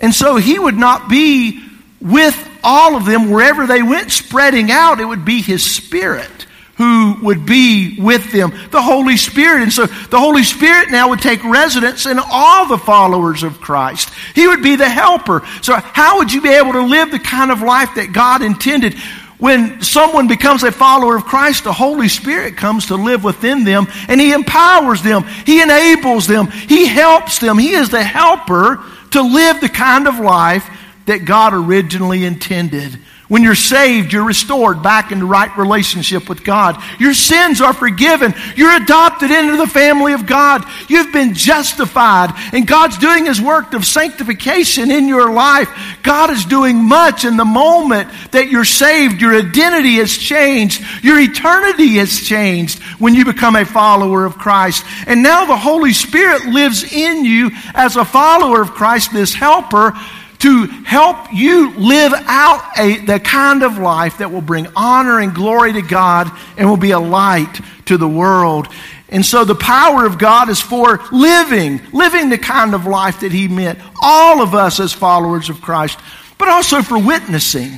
And 0.00 0.14
so 0.14 0.36
he 0.36 0.58
would 0.58 0.76
not 0.76 1.08
be 1.08 1.62
with 2.00 2.48
all 2.62 2.96
of 2.96 3.04
them, 3.04 3.30
wherever 3.30 3.66
they 3.66 3.82
went, 3.82 4.10
spreading 4.10 4.70
out, 4.70 5.00
it 5.00 5.04
would 5.04 5.24
be 5.24 5.40
His 5.42 5.64
Spirit 5.64 6.46
who 6.76 7.14
would 7.20 7.44
be 7.44 8.00
with 8.00 8.32
them, 8.32 8.50
the 8.70 8.80
Holy 8.80 9.18
Spirit. 9.18 9.62
And 9.62 9.72
so 9.72 9.84
the 9.84 10.18
Holy 10.18 10.42
Spirit 10.42 10.90
now 10.90 11.10
would 11.10 11.20
take 11.20 11.44
residence 11.44 12.06
in 12.06 12.18
all 12.18 12.66
the 12.68 12.78
followers 12.78 13.42
of 13.42 13.60
Christ. 13.60 14.08
He 14.34 14.48
would 14.48 14.62
be 14.62 14.76
the 14.76 14.88
helper. 14.88 15.42
So 15.60 15.74
how 15.74 16.16
would 16.16 16.32
you 16.32 16.40
be 16.40 16.48
able 16.48 16.72
to 16.72 16.80
live 16.80 17.10
the 17.10 17.18
kind 17.18 17.50
of 17.50 17.60
life 17.60 17.96
that 17.96 18.14
God 18.14 18.40
intended? 18.40 18.96
When 19.40 19.82
someone 19.82 20.28
becomes 20.28 20.62
a 20.62 20.70
follower 20.70 21.16
of 21.16 21.24
Christ, 21.24 21.64
the 21.64 21.72
Holy 21.72 22.08
Spirit 22.08 22.56
comes 22.56 22.86
to 22.86 22.96
live 22.96 23.24
within 23.24 23.64
them 23.64 23.86
and 24.06 24.20
He 24.20 24.32
empowers 24.32 25.02
them. 25.02 25.24
He 25.46 25.62
enables 25.62 26.26
them. 26.26 26.48
He 26.48 26.86
helps 26.86 27.38
them. 27.38 27.58
He 27.58 27.72
is 27.72 27.88
the 27.88 28.02
helper 28.02 28.84
to 29.12 29.22
live 29.22 29.60
the 29.60 29.68
kind 29.68 30.06
of 30.06 30.18
life 30.18 30.68
that 31.06 31.24
God 31.24 31.54
originally 31.54 32.24
intended. 32.24 32.98
When 33.30 33.44
you're 33.44 33.54
saved, 33.54 34.12
you're 34.12 34.26
restored 34.26 34.82
back 34.82 35.12
into 35.12 35.24
right 35.24 35.56
relationship 35.56 36.28
with 36.28 36.42
God. 36.42 36.82
Your 36.98 37.14
sins 37.14 37.60
are 37.60 37.72
forgiven. 37.72 38.34
You're 38.56 38.74
adopted 38.74 39.30
into 39.30 39.56
the 39.56 39.68
family 39.68 40.14
of 40.14 40.26
God. 40.26 40.64
You've 40.88 41.12
been 41.12 41.34
justified. 41.34 42.32
And 42.52 42.66
God's 42.66 42.98
doing 42.98 43.26
His 43.26 43.40
work 43.40 43.72
of 43.72 43.86
sanctification 43.86 44.90
in 44.90 45.06
your 45.06 45.32
life. 45.32 45.68
God 46.02 46.30
is 46.30 46.44
doing 46.44 46.82
much 46.82 47.24
in 47.24 47.36
the 47.36 47.44
moment 47.44 48.10
that 48.32 48.50
you're 48.50 48.64
saved. 48.64 49.20
Your 49.20 49.36
identity 49.36 49.94
has 49.98 50.10
changed. 50.10 50.82
Your 51.04 51.20
eternity 51.20 51.98
has 51.98 52.18
changed 52.18 52.82
when 52.98 53.14
you 53.14 53.24
become 53.24 53.54
a 53.54 53.64
follower 53.64 54.24
of 54.24 54.38
Christ. 54.38 54.84
And 55.06 55.22
now 55.22 55.44
the 55.44 55.56
Holy 55.56 55.92
Spirit 55.92 56.46
lives 56.46 56.82
in 56.82 57.24
you 57.24 57.52
as 57.74 57.94
a 57.94 58.04
follower 58.04 58.60
of 58.60 58.72
Christ, 58.72 59.12
this 59.12 59.32
helper 59.32 59.92
to 60.40 60.64
help 60.64 61.32
you 61.32 61.74
live 61.76 62.12
out 62.26 62.62
a, 62.78 62.98
the 63.04 63.20
kind 63.20 63.62
of 63.62 63.78
life 63.78 64.18
that 64.18 64.32
will 64.32 64.40
bring 64.40 64.66
honor 64.74 65.20
and 65.20 65.34
glory 65.34 65.72
to 65.74 65.82
God 65.82 66.30
and 66.56 66.68
will 66.68 66.78
be 66.78 66.92
a 66.92 66.98
light 66.98 67.60
to 67.86 67.96
the 67.96 68.08
world. 68.08 68.66
And 69.10 69.24
so 69.24 69.44
the 69.44 69.54
power 69.54 70.06
of 70.06 70.18
God 70.18 70.48
is 70.48 70.60
for 70.60 71.00
living, 71.12 71.80
living 71.92 72.30
the 72.30 72.38
kind 72.38 72.74
of 72.74 72.86
life 72.86 73.20
that 73.20 73.32
He 73.32 73.48
meant, 73.48 73.78
all 74.02 74.40
of 74.40 74.54
us 74.54 74.80
as 74.80 74.92
followers 74.92 75.50
of 75.50 75.60
Christ, 75.60 75.98
but 76.38 76.48
also 76.48 76.80
for 76.80 76.98
witnessing. 76.98 77.72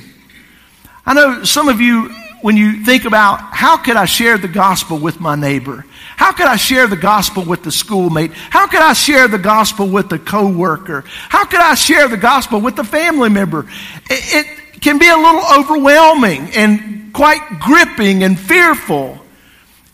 I 1.04 1.14
know 1.14 1.44
some 1.44 1.68
of 1.68 1.80
you 1.80 2.10
when 2.42 2.56
you 2.56 2.84
think 2.84 3.04
about 3.06 3.40
how 3.40 3.76
could 3.76 3.96
I 3.96 4.04
share 4.04 4.36
the 4.36 4.48
gospel 4.48 4.98
with 4.98 5.20
my 5.20 5.34
neighbor? 5.34 5.84
How 6.16 6.32
could 6.32 6.46
I 6.46 6.56
share 6.56 6.86
the 6.86 6.96
gospel 6.96 7.44
with 7.44 7.62
the 7.62 7.72
schoolmate? 7.72 8.32
How 8.32 8.66
could 8.66 8.82
I 8.82 8.92
share 8.92 9.28
the 9.28 9.38
gospel 9.38 9.88
with 9.88 10.08
the 10.08 10.18
coworker? 10.18 11.04
How 11.06 11.44
could 11.44 11.60
I 11.60 11.74
share 11.74 12.08
the 12.08 12.16
gospel 12.16 12.60
with 12.60 12.76
the 12.76 12.84
family 12.84 13.28
member? 13.28 13.66
It, 14.10 14.46
it 14.46 14.80
can 14.80 14.98
be 14.98 15.08
a 15.08 15.16
little 15.16 15.42
overwhelming 15.58 16.50
and 16.54 17.12
quite 17.12 17.60
gripping 17.60 18.22
and 18.22 18.38
fearful. 18.38 19.18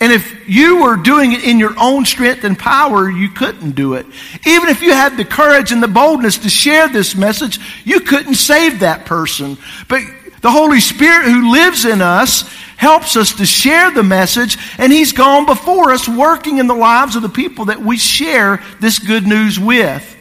And 0.00 0.12
if 0.12 0.48
you 0.48 0.82
were 0.82 0.96
doing 0.96 1.32
it 1.32 1.42
in 1.42 1.58
your 1.58 1.74
own 1.78 2.04
strength 2.04 2.44
and 2.44 2.56
power, 2.56 3.10
you 3.10 3.30
couldn't 3.30 3.72
do 3.72 3.94
it. 3.94 4.06
Even 4.46 4.68
if 4.68 4.80
you 4.80 4.92
had 4.92 5.16
the 5.16 5.24
courage 5.24 5.72
and 5.72 5.82
the 5.82 5.88
boldness 5.88 6.38
to 6.38 6.50
share 6.50 6.88
this 6.88 7.16
message, 7.16 7.58
you 7.84 8.00
couldn't 8.00 8.36
save 8.36 8.80
that 8.80 9.06
person. 9.06 9.58
But 9.88 10.02
the 10.40 10.50
Holy 10.50 10.80
Spirit 10.80 11.24
who 11.24 11.50
lives 11.50 11.84
in 11.84 12.00
us 12.00 12.48
helps 12.78 13.16
us 13.16 13.34
to 13.34 13.44
share 13.44 13.90
the 13.90 14.04
message, 14.04 14.56
and 14.78 14.92
He's 14.92 15.12
gone 15.12 15.44
before 15.44 15.90
us 15.90 16.08
working 16.08 16.58
in 16.58 16.68
the 16.68 16.74
lives 16.74 17.16
of 17.16 17.22
the 17.22 17.28
people 17.28 17.66
that 17.66 17.82
we 17.82 17.98
share 17.98 18.62
this 18.80 19.00
good 19.00 19.26
news 19.26 19.58
with. 19.58 20.16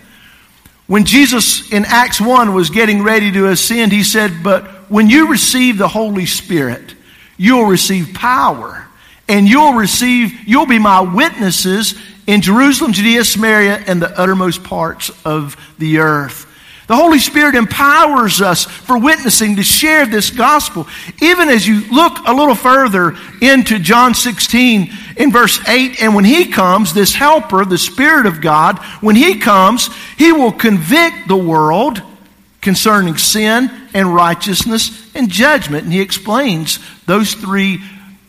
When 0.88 1.06
Jesus 1.06 1.72
in 1.72 1.86
Acts 1.86 2.20
1 2.20 2.56
was 2.56 2.72
getting 2.72 3.04
ready 3.04 3.32
to 3.32 3.48
ascend, 3.50 3.92
He 3.92 4.04
said, 4.04 4.44
But 4.44 4.90
when 4.90 5.08
you 5.08 5.30
receive 5.30 5.78
the 5.78 5.88
Holy 5.88 6.26
Spirit, 6.26 6.96
you'll 7.38 7.66
receive 7.66 8.16
power, 8.16 8.88
and 9.30 9.48
you'll 9.48 9.74
receive, 9.74 10.34
you'll 10.48 10.66
be 10.66 10.80
my 10.80 11.02
witnesses 11.02 11.94
in 12.26 12.42
Jerusalem, 12.42 12.92
Judea, 12.92 13.24
Samaria, 13.24 13.84
and 13.86 14.02
the 14.02 14.20
uttermost 14.20 14.64
parts 14.64 15.12
of 15.24 15.56
the 15.78 16.00
earth. 16.00 16.47
The 16.88 16.96
Holy 16.96 17.20
Spirit 17.20 17.56
empowers 17.56 18.42
us 18.42 18.64
for 18.64 18.98
witnessing 18.98 19.58
to 19.58 19.64
share 19.64 20.06
this 20.06 20.30
gospel. 20.30 20.88
Even 21.22 21.50
as 21.50 21.68
you 21.68 21.82
look 21.92 22.18
a 22.26 22.34
little 22.34 22.56
further 22.56 23.18
into 23.42 23.78
John 23.78 24.14
16 24.14 24.90
in 25.18 25.32
verse 25.32 25.60
8, 25.68 26.02
and 26.02 26.16
when 26.16 26.24
He 26.24 26.46
comes, 26.46 26.94
this 26.94 27.14
helper, 27.14 27.66
the 27.66 27.78
Spirit 27.78 28.26
of 28.26 28.40
God, 28.40 28.80
when 29.02 29.18
He 29.18 29.38
comes, 29.38 29.90
He 30.18 30.32
will 30.32 30.54
convict 30.54 31.28
the 31.28 31.36
world 31.36 32.02
concerning 32.62 33.18
sin 33.18 33.70
and 33.94 34.16
righteousness 34.16 35.14
and 35.14 35.30
judgment. 35.30 35.84
And 35.84 35.92
He 35.92 36.00
explains 36.00 36.80
those 37.06 37.34
three 37.34 37.82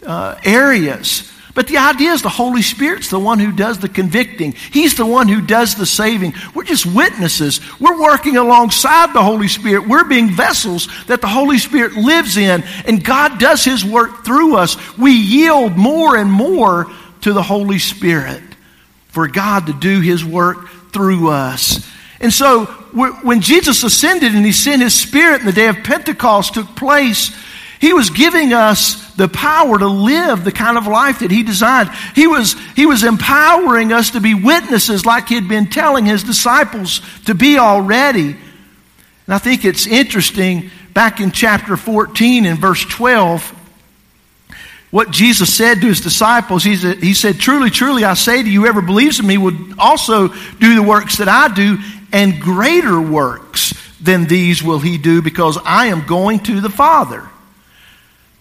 uh, 0.04 0.34
areas. 0.42 1.32
But 1.58 1.66
the 1.66 1.78
idea 1.78 2.12
is 2.12 2.22
the 2.22 2.28
Holy 2.28 2.62
Spirit's 2.62 3.10
the 3.10 3.18
one 3.18 3.40
who 3.40 3.50
does 3.50 3.80
the 3.80 3.88
convicting. 3.88 4.52
He's 4.52 4.94
the 4.94 5.04
one 5.04 5.26
who 5.26 5.40
does 5.40 5.74
the 5.74 5.86
saving. 5.86 6.34
We're 6.54 6.62
just 6.62 6.86
witnesses. 6.86 7.60
We're 7.80 8.00
working 8.00 8.36
alongside 8.36 9.12
the 9.12 9.24
Holy 9.24 9.48
Spirit. 9.48 9.88
We're 9.88 10.04
being 10.04 10.30
vessels 10.30 10.88
that 11.08 11.20
the 11.20 11.26
Holy 11.26 11.58
Spirit 11.58 11.94
lives 11.94 12.36
in, 12.36 12.62
and 12.86 13.02
God 13.02 13.40
does 13.40 13.64
His 13.64 13.84
work 13.84 14.24
through 14.24 14.54
us. 14.54 14.76
We 14.96 15.10
yield 15.10 15.76
more 15.76 16.16
and 16.16 16.30
more 16.30 16.92
to 17.22 17.32
the 17.32 17.42
Holy 17.42 17.80
Spirit 17.80 18.44
for 19.08 19.26
God 19.26 19.66
to 19.66 19.72
do 19.72 20.00
His 20.00 20.24
work 20.24 20.68
through 20.92 21.30
us. 21.30 21.84
And 22.20 22.32
so, 22.32 22.66
when 22.66 23.40
Jesus 23.40 23.82
ascended 23.82 24.32
and 24.32 24.46
He 24.46 24.52
sent 24.52 24.80
His 24.80 24.94
Spirit 24.94 25.40
and 25.40 25.48
the 25.48 25.52
day 25.52 25.66
of 25.66 25.78
Pentecost 25.78 26.54
took 26.54 26.76
place, 26.76 27.36
He 27.80 27.92
was 27.92 28.10
giving 28.10 28.52
us 28.52 29.07
the 29.18 29.28
power 29.28 29.76
to 29.76 29.88
live 29.88 30.44
the 30.44 30.52
kind 30.52 30.78
of 30.78 30.86
life 30.86 31.18
that 31.18 31.32
he 31.32 31.42
designed. 31.42 31.90
He 32.14 32.28
was, 32.28 32.54
he 32.76 32.86
was 32.86 33.02
empowering 33.02 33.92
us 33.92 34.10
to 34.10 34.20
be 34.20 34.32
witnesses 34.32 35.04
like 35.04 35.28
he 35.28 35.34
had 35.34 35.48
been 35.48 35.66
telling 35.66 36.06
his 36.06 36.22
disciples 36.22 37.00
to 37.26 37.34
be 37.34 37.58
already. 37.58 38.28
And 38.28 39.34
I 39.34 39.38
think 39.38 39.64
it's 39.64 39.88
interesting 39.88 40.70
back 40.94 41.18
in 41.18 41.32
chapter 41.32 41.76
14 41.76 42.46
in 42.46 42.58
verse 42.58 42.84
12, 42.84 43.42
what 44.92 45.10
Jesus 45.10 45.52
said 45.52 45.80
to 45.80 45.88
his 45.88 46.00
disciples. 46.00 46.62
He 46.62 46.76
said, 46.76 46.98
he 46.98 47.12
said, 47.12 47.40
Truly, 47.40 47.70
truly, 47.70 48.04
I 48.04 48.14
say 48.14 48.40
to 48.40 48.48
you, 48.48 48.60
whoever 48.60 48.80
believes 48.80 49.18
in 49.18 49.26
me 49.26 49.36
would 49.36 49.74
also 49.80 50.28
do 50.28 50.76
the 50.76 50.82
works 50.82 51.18
that 51.18 51.28
I 51.28 51.52
do, 51.52 51.78
and 52.12 52.40
greater 52.40 53.00
works 53.00 53.74
than 54.00 54.26
these 54.26 54.62
will 54.62 54.78
he 54.78 54.96
do, 54.96 55.22
because 55.22 55.58
I 55.64 55.86
am 55.86 56.06
going 56.06 56.38
to 56.44 56.60
the 56.60 56.70
Father. 56.70 57.28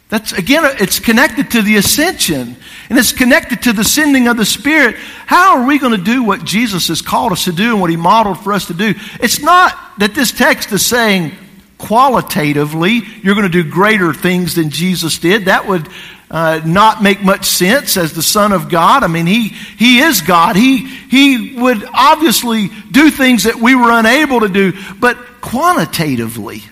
That's 0.09 0.31
again, 0.31 0.63
it's 0.79 0.99
connected 0.99 1.51
to 1.51 1.61
the 1.61 1.75
ascension 1.75 2.55
and 2.89 2.97
it's 2.97 3.11
connected 3.11 3.63
to 3.63 3.73
the 3.73 3.83
sending 3.83 4.27
of 4.27 4.37
the 4.37 4.45
Spirit. 4.45 4.95
How 5.25 5.57
are 5.57 5.67
we 5.67 5.79
going 5.79 5.97
to 5.97 6.03
do 6.03 6.23
what 6.23 6.45
Jesus 6.45 6.87
has 6.87 7.01
called 7.01 7.33
us 7.33 7.43
to 7.43 7.51
do 7.51 7.71
and 7.71 7.81
what 7.81 7.89
He 7.89 7.97
modeled 7.97 8.39
for 8.39 8.53
us 8.53 8.67
to 8.67 8.73
do? 8.73 8.93
It's 9.19 9.41
not 9.41 9.77
that 9.99 10.15
this 10.15 10.31
text 10.31 10.71
is 10.71 10.85
saying 10.85 11.33
qualitatively 11.77 13.01
you're 13.21 13.35
going 13.35 13.51
to 13.51 13.63
do 13.63 13.69
greater 13.69 14.13
things 14.13 14.55
than 14.55 14.69
Jesus 14.69 15.19
did. 15.19 15.45
That 15.45 15.67
would 15.67 15.89
uh, 16.31 16.61
not 16.65 17.03
make 17.03 17.21
much 17.21 17.45
sense 17.45 17.97
as 17.97 18.13
the 18.13 18.23
Son 18.23 18.53
of 18.53 18.69
God. 18.69 19.03
I 19.03 19.07
mean, 19.07 19.25
He, 19.25 19.49
He 19.49 19.99
is 19.99 20.21
God. 20.21 20.55
He, 20.55 20.85
He 20.87 21.55
would 21.59 21.83
obviously 21.93 22.69
do 22.91 23.11
things 23.11 23.43
that 23.43 23.55
we 23.55 23.75
were 23.75 23.91
unable 23.91 24.39
to 24.39 24.49
do, 24.49 24.71
but 25.01 25.17
quantitatively 25.41 26.63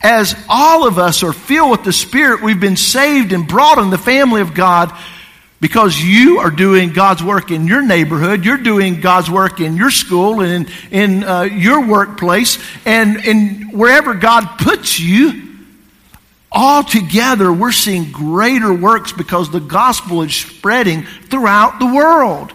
as 0.00 0.34
all 0.48 0.86
of 0.86 0.98
us 0.98 1.22
are 1.22 1.32
filled 1.32 1.70
with 1.72 1.84
the 1.84 1.92
Spirit, 1.92 2.42
we've 2.42 2.60
been 2.60 2.76
saved 2.76 3.32
and 3.32 3.46
brought 3.46 3.78
in 3.78 3.90
the 3.90 3.98
family 3.98 4.40
of 4.40 4.54
God 4.54 4.96
because 5.60 6.00
you 6.00 6.38
are 6.38 6.50
doing 6.50 6.92
God's 6.92 7.22
work 7.22 7.50
in 7.50 7.66
your 7.66 7.82
neighborhood, 7.82 8.46
you're 8.46 8.56
doing 8.56 9.00
God's 9.00 9.30
work 9.30 9.60
in 9.60 9.76
your 9.76 9.90
school 9.90 10.40
and 10.40 10.70
in, 10.90 11.18
in 11.20 11.24
uh, 11.24 11.42
your 11.42 11.86
workplace, 11.86 12.58
and, 12.86 13.18
and 13.26 13.72
wherever 13.72 14.14
God 14.14 14.58
puts 14.58 14.98
you. 14.98 15.48
All 16.50 16.82
together, 16.82 17.52
we're 17.52 17.70
seeing 17.70 18.10
greater 18.10 18.72
works 18.72 19.12
because 19.12 19.50
the 19.50 19.60
gospel 19.60 20.22
is 20.22 20.34
spreading 20.34 21.04
throughout 21.04 21.78
the 21.78 21.86
world. 21.86 22.52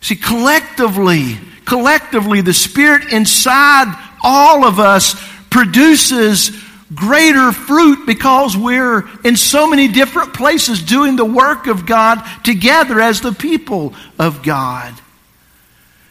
See, 0.00 0.16
collectively, 0.16 1.38
collectively, 1.64 2.40
the 2.40 2.54
Spirit 2.54 3.12
inside 3.12 3.94
all 4.24 4.64
of 4.64 4.80
us 4.80 5.14
produces 5.52 6.50
greater 6.94 7.52
fruit 7.52 8.06
because 8.06 8.56
we're 8.56 9.08
in 9.24 9.36
so 9.36 9.66
many 9.66 9.88
different 9.88 10.34
places 10.34 10.82
doing 10.82 11.16
the 11.16 11.24
work 11.24 11.66
of 11.66 11.86
God 11.86 12.22
together 12.42 13.00
as 13.00 13.20
the 13.20 13.32
people 13.32 13.94
of 14.18 14.42
God. 14.42 14.92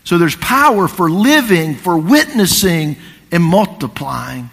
So 0.04 0.18
there's 0.18 0.36
power 0.36 0.88
for 0.88 1.10
living, 1.10 1.76
for 1.76 1.98
witnessing, 1.98 2.98
and 3.32 3.44
multiplying. 3.44 4.50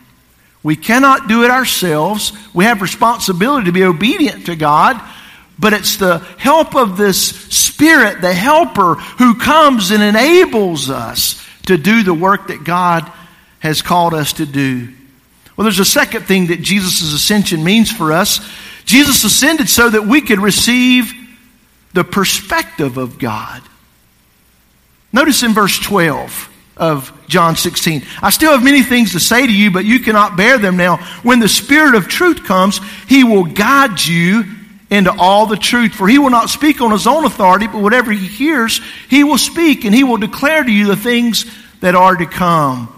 We 0.62 0.76
cannot 0.76 1.28
do 1.28 1.44
it 1.44 1.50
ourselves. 1.50 2.32
We 2.52 2.64
have 2.64 2.82
responsibility 2.82 3.66
to 3.66 3.72
be 3.72 3.84
obedient 3.84 4.46
to 4.46 4.56
God, 4.56 5.00
but 5.58 5.72
it's 5.72 5.96
the 5.96 6.18
help 6.36 6.74
of 6.74 6.96
this 6.96 7.18
Spirit, 7.78 8.20
the 8.20 8.34
helper, 8.34 8.94
who 8.94 9.36
comes 9.36 9.92
and 9.92 10.02
enables 10.02 10.90
us 10.90 11.44
to 11.66 11.76
do 11.76 12.02
the 12.02 12.14
work 12.14 12.48
that 12.48 12.64
God 12.64 13.10
has 13.60 13.82
called 13.82 14.14
us 14.14 14.34
to 14.34 14.46
do. 14.46 14.88
Well, 15.56 15.64
there's 15.64 15.80
a 15.80 15.84
second 15.84 16.22
thing 16.22 16.48
that 16.48 16.62
Jesus' 16.62 17.12
ascension 17.12 17.64
means 17.64 17.90
for 17.90 18.12
us. 18.12 18.40
Jesus 18.84 19.24
ascended 19.24 19.68
so 19.68 19.90
that 19.90 20.06
we 20.06 20.20
could 20.20 20.38
receive 20.38 21.12
the 21.94 22.04
perspective 22.04 22.96
of 22.96 23.18
God. 23.18 23.62
Notice 25.12 25.42
in 25.42 25.52
verse 25.52 25.78
12 25.78 26.48
of 26.76 27.12
John 27.28 27.56
16, 27.56 28.02
I 28.22 28.30
still 28.30 28.52
have 28.52 28.62
many 28.62 28.82
things 28.82 29.12
to 29.12 29.20
say 29.20 29.46
to 29.46 29.52
you, 29.52 29.72
but 29.72 29.84
you 29.84 30.00
cannot 30.00 30.36
bear 30.36 30.58
them 30.58 30.76
now. 30.76 30.98
When 31.22 31.40
the 31.40 31.48
Spirit 31.48 31.96
of 31.96 32.08
truth 32.08 32.44
comes, 32.44 32.80
He 33.08 33.24
will 33.24 33.44
guide 33.44 34.00
you 34.04 34.44
into 34.90 35.12
all 35.18 35.46
the 35.46 35.56
truth. 35.56 35.92
For 35.92 36.06
He 36.06 36.18
will 36.18 36.30
not 36.30 36.50
speak 36.50 36.80
on 36.80 36.92
His 36.92 37.06
own 37.06 37.24
authority, 37.24 37.66
but 37.66 37.82
whatever 37.82 38.12
He 38.12 38.26
hears, 38.26 38.80
He 39.08 39.24
will 39.24 39.38
speak, 39.38 39.84
and 39.84 39.94
He 39.94 40.04
will 40.04 40.18
declare 40.18 40.62
to 40.62 40.70
you 40.70 40.86
the 40.86 40.96
things 40.96 41.46
that 41.80 41.94
are 41.94 42.14
to 42.14 42.26
come. 42.26 42.94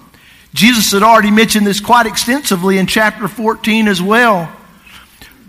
Jesus 0.54 0.92
had 0.92 1.02
already 1.02 1.30
mentioned 1.30 1.66
this 1.66 1.80
quite 1.80 2.06
extensively 2.06 2.78
in 2.78 2.86
chapter 2.86 3.28
14 3.28 3.88
as 3.88 4.02
well. 4.02 4.50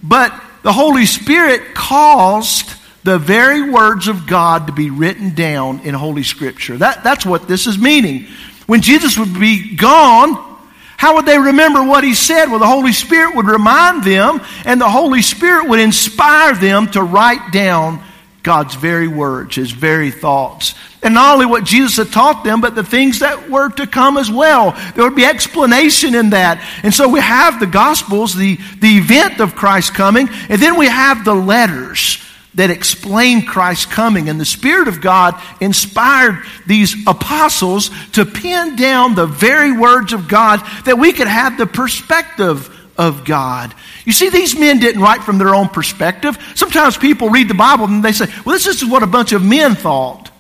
But 0.03 0.33
the 0.63 0.73
Holy 0.73 1.05
Spirit 1.05 1.73
caused 1.73 2.69
the 3.03 3.17
very 3.17 3.69
words 3.69 4.07
of 4.07 4.27
God 4.27 4.67
to 4.67 4.73
be 4.73 4.89
written 4.89 5.33
down 5.33 5.79
in 5.79 5.95
Holy 5.95 6.23
Scripture. 6.23 6.77
That, 6.77 7.03
that's 7.03 7.25
what 7.25 7.47
this 7.47 7.65
is 7.65 7.77
meaning. 7.77 8.27
When 8.67 8.81
Jesus 8.81 9.17
would 9.17 9.39
be 9.39 9.75
gone, 9.75 10.51
how 10.97 11.15
would 11.15 11.25
they 11.25 11.39
remember 11.39 11.83
what 11.83 12.03
he 12.03 12.13
said? 12.13 12.45
Well, 12.45 12.59
the 12.59 12.67
Holy 12.67 12.93
Spirit 12.93 13.35
would 13.35 13.47
remind 13.47 14.03
them, 14.03 14.39
and 14.65 14.79
the 14.79 14.89
Holy 14.89 15.23
Spirit 15.23 15.67
would 15.67 15.79
inspire 15.79 16.53
them 16.53 16.91
to 16.91 17.01
write 17.01 17.51
down 17.51 18.03
God's 18.43 18.75
very 18.75 19.07
words, 19.07 19.55
his 19.55 19.71
very 19.71 20.11
thoughts. 20.11 20.73
And 21.03 21.13
not 21.13 21.33
only 21.33 21.45
what 21.45 21.63
Jesus 21.63 21.97
had 21.97 22.13
taught 22.13 22.43
them, 22.43 22.61
but 22.61 22.75
the 22.75 22.83
things 22.83 23.19
that 23.19 23.49
were 23.49 23.69
to 23.69 23.87
come 23.87 24.17
as 24.17 24.31
well. 24.31 24.71
There 24.95 25.03
would 25.03 25.15
be 25.15 25.25
explanation 25.25 26.15
in 26.15 26.31
that. 26.31 26.63
And 26.83 26.93
so 26.93 27.07
we 27.09 27.19
have 27.19 27.59
the 27.59 27.67
Gospels, 27.67 28.35
the, 28.35 28.57
the 28.79 28.97
event 28.97 29.39
of 29.39 29.55
Christ 29.55 29.93
coming, 29.93 30.29
and 30.49 30.61
then 30.61 30.77
we 30.77 30.87
have 30.87 31.25
the 31.25 31.33
letters 31.35 32.23
that 32.55 32.69
explain 32.69 33.45
Christ's 33.45 33.85
coming. 33.85 34.27
And 34.27 34.39
the 34.39 34.45
Spirit 34.45 34.87
of 34.87 35.01
God 35.01 35.41
inspired 35.61 36.43
these 36.67 36.95
apostles 37.07 37.89
to 38.13 38.25
pin 38.25 38.75
down 38.75 39.15
the 39.15 39.27
very 39.27 39.71
words 39.71 40.13
of 40.13 40.27
God 40.27 40.61
that 40.85 40.97
we 40.97 41.13
could 41.13 41.27
have 41.27 41.57
the 41.57 41.67
perspective 41.67 42.77
of 42.97 43.25
God. 43.25 43.73
You 44.05 44.13
see, 44.13 44.29
these 44.29 44.57
men 44.57 44.79
didn't 44.79 45.01
write 45.01 45.23
from 45.23 45.37
their 45.37 45.55
own 45.55 45.69
perspective. 45.69 46.37
Sometimes 46.55 46.97
people 46.97 47.29
read 47.29 47.47
the 47.47 47.53
Bible 47.53 47.85
and 47.85 48.03
they 48.03 48.11
say, 48.11 48.25
well, 48.45 48.55
this 48.55 48.67
is 48.67 48.85
what 48.85 49.03
a 49.03 49.07
bunch 49.07 49.31
of 49.31 49.43
men 49.43 49.75
thought. 49.75 50.31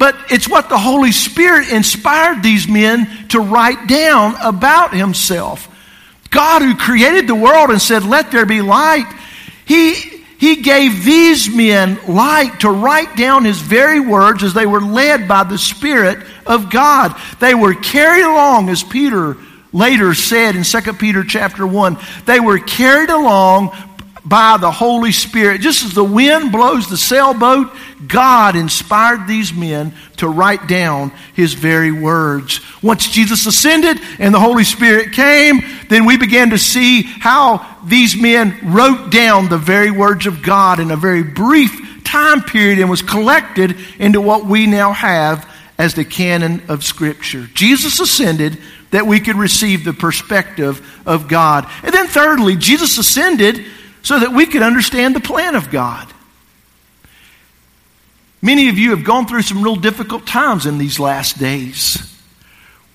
But 0.00 0.16
it's 0.30 0.48
what 0.48 0.70
the 0.70 0.78
Holy 0.78 1.12
Spirit 1.12 1.70
inspired 1.70 2.42
these 2.42 2.66
men 2.66 3.28
to 3.28 3.40
write 3.40 3.86
down 3.86 4.34
about 4.42 4.94
Himself. 4.94 5.68
God, 6.30 6.62
who 6.62 6.74
created 6.74 7.26
the 7.26 7.34
world 7.34 7.68
and 7.68 7.82
said, 7.82 8.04
Let 8.04 8.30
there 8.30 8.46
be 8.46 8.62
light, 8.62 9.12
He, 9.66 9.92
he 9.92 10.56
gave 10.56 11.04
these 11.04 11.54
men 11.54 11.98
light 12.08 12.60
to 12.60 12.70
write 12.70 13.14
down 13.14 13.44
His 13.44 13.60
very 13.60 14.00
words 14.00 14.42
as 14.42 14.54
they 14.54 14.64
were 14.64 14.80
led 14.80 15.28
by 15.28 15.44
the 15.44 15.58
Spirit 15.58 16.26
of 16.46 16.70
God. 16.70 17.14
They 17.38 17.54
were 17.54 17.74
carried 17.74 18.24
along, 18.24 18.70
as 18.70 18.82
Peter 18.82 19.36
later 19.72 20.14
said 20.14 20.56
in 20.56 20.64
2 20.64 20.92
Peter 20.94 21.24
chapter 21.24 21.66
1, 21.66 21.98
they 22.26 22.40
were 22.40 22.58
carried 22.58 23.10
along 23.10 23.70
by 24.24 24.56
the 24.58 24.70
Holy 24.70 25.12
Spirit. 25.12 25.60
Just 25.60 25.84
as 25.84 25.94
the 25.94 26.04
wind 26.04 26.52
blows 26.52 26.88
the 26.88 26.96
sailboat, 26.96 27.72
God 28.06 28.54
inspired 28.56 29.26
these 29.26 29.52
men 29.52 29.94
to 30.16 30.28
write 30.28 30.66
down 30.66 31.12
his 31.34 31.54
very 31.54 31.92
words. 31.92 32.60
Once 32.82 33.08
Jesus 33.08 33.46
ascended 33.46 33.98
and 34.18 34.34
the 34.34 34.40
Holy 34.40 34.64
Spirit 34.64 35.12
came, 35.12 35.62
then 35.88 36.04
we 36.04 36.16
began 36.16 36.50
to 36.50 36.58
see 36.58 37.02
how 37.02 37.78
these 37.84 38.20
men 38.20 38.58
wrote 38.62 39.10
down 39.10 39.48
the 39.48 39.58
very 39.58 39.90
words 39.90 40.26
of 40.26 40.42
God 40.42 40.80
in 40.80 40.90
a 40.90 40.96
very 40.96 41.22
brief 41.22 42.04
time 42.04 42.42
period 42.42 42.78
and 42.78 42.90
was 42.90 43.02
collected 43.02 43.76
into 43.98 44.20
what 44.20 44.44
we 44.44 44.66
now 44.66 44.92
have 44.92 45.48
as 45.78 45.94
the 45.94 46.04
canon 46.04 46.62
of 46.68 46.84
Scripture. 46.84 47.48
Jesus 47.54 48.00
ascended 48.00 48.58
that 48.90 49.06
we 49.06 49.20
could 49.20 49.36
receive 49.36 49.84
the 49.84 49.92
perspective 49.92 51.02
of 51.06 51.28
God. 51.28 51.66
And 51.82 51.94
then 51.94 52.06
thirdly, 52.06 52.56
Jesus 52.56 52.98
ascended 52.98 53.64
so 54.02 54.18
that 54.18 54.32
we 54.32 54.46
could 54.46 54.62
understand 54.62 55.14
the 55.14 55.20
plan 55.20 55.54
of 55.54 55.70
God. 55.70 56.12
Many 58.42 58.68
of 58.68 58.78
you 58.78 58.90
have 58.90 59.04
gone 59.04 59.26
through 59.26 59.42
some 59.42 59.62
real 59.62 59.76
difficult 59.76 60.26
times 60.26 60.66
in 60.66 60.78
these 60.78 60.98
last 60.98 61.38
days. 61.38 62.06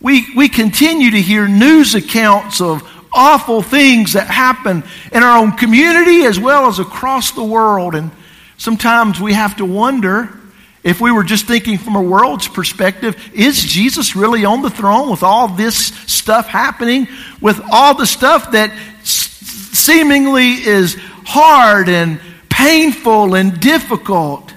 We, 0.01 0.25
we 0.36 0.49
continue 0.49 1.12
to 1.12 1.21
hear 1.21 1.47
news 1.47 1.95
accounts 1.95 2.62
of 2.62 2.84
awful 3.13 3.62
things 3.62 4.13
that 4.13 4.27
happen 4.27 4.84
in 5.12 5.23
our 5.23 5.38
own 5.38 5.53
community 5.53 6.25
as 6.25 6.39
well 6.39 6.67
as 6.67 6.79
across 6.79 7.31
the 7.31 7.43
world. 7.43 7.95
And 7.95 8.12
sometimes 8.58 9.21
we 9.21 9.34
have 9.34 9.55
to 9.58 9.65
wonder 9.65 10.38
if 10.86 11.02
we 11.02 11.12
were 11.12 11.24
just 11.24 11.48
thinking 11.48 11.80
from 11.80 11.95
a 11.95 12.02
world's 12.02 12.48
perspective, 12.48 13.17
is 13.34 13.62
Jesus 13.62 14.15
really 14.15 14.45
on 14.45 14.62
the 14.62 14.69
throne 14.69 15.10
with 15.10 15.24
all 15.24 15.48
this 15.48 15.88
stuff 15.88 16.48
happening? 16.48 17.08
With 17.41 17.60
all 17.71 17.95
the 17.95 18.06
stuff 18.06 18.52
that 18.52 18.71
seemingly 19.04 20.52
is 20.52 20.95
hard 21.26 21.89
and 21.89 22.21
painful 22.50 23.34
and 23.34 23.60
difficult. 23.60 24.54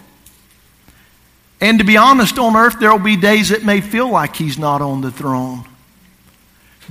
And 1.62 1.78
to 1.78 1.84
be 1.84 1.96
honest, 1.96 2.38
on 2.38 2.56
earth, 2.56 2.78
there 2.78 2.92
will 2.92 2.98
be 2.98 3.16
days 3.16 3.50
it 3.50 3.64
may 3.64 3.80
feel 3.80 4.10
like 4.10 4.36
he's 4.36 4.58
not 4.58 4.82
on 4.82 5.00
the 5.00 5.10
throne. 5.10 5.64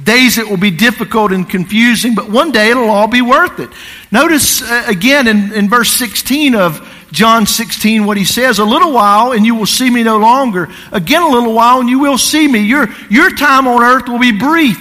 Days 0.04 0.40
it 0.40 0.50
will 0.50 0.58
be 0.58 0.72
difficult 0.72 1.32
and 1.32 1.48
confusing, 1.48 2.16
but 2.16 2.28
one 2.28 2.52
day 2.52 2.72
it'll 2.72 2.90
all 2.90 3.08
be 3.08 3.22
worth 3.22 3.60
it. 3.60 3.70
Notice 4.12 4.64
uh, 4.64 4.86
again 4.88 5.28
in, 5.28 5.54
in 5.54 5.70
verse 5.70 5.92
16 5.92 6.56
of 6.56 6.97
John 7.12 7.46
16 7.46 8.06
what 8.06 8.18
he 8.18 8.26
says, 8.26 8.60
a 8.60 8.66
little 8.66 8.92
while 8.92 9.32
and 9.32 9.46
you 9.46 9.56
will 9.56 9.66
see 9.66 9.90
me 9.90 10.04
no 10.04 10.18
longer. 10.18 10.70
Again, 10.92 11.24
a 11.24 11.30
little 11.30 11.54
while 11.54 11.80
and 11.80 11.90
you 11.90 12.00
will 12.00 12.18
see 12.18 12.48
me. 12.48 12.60
Your, 12.60 12.88
your 13.10 13.36
time 13.36 13.68
on 13.68 13.84
earth 13.84 14.08
will 14.08 14.20
be 14.20 14.32
brief. 14.32 14.78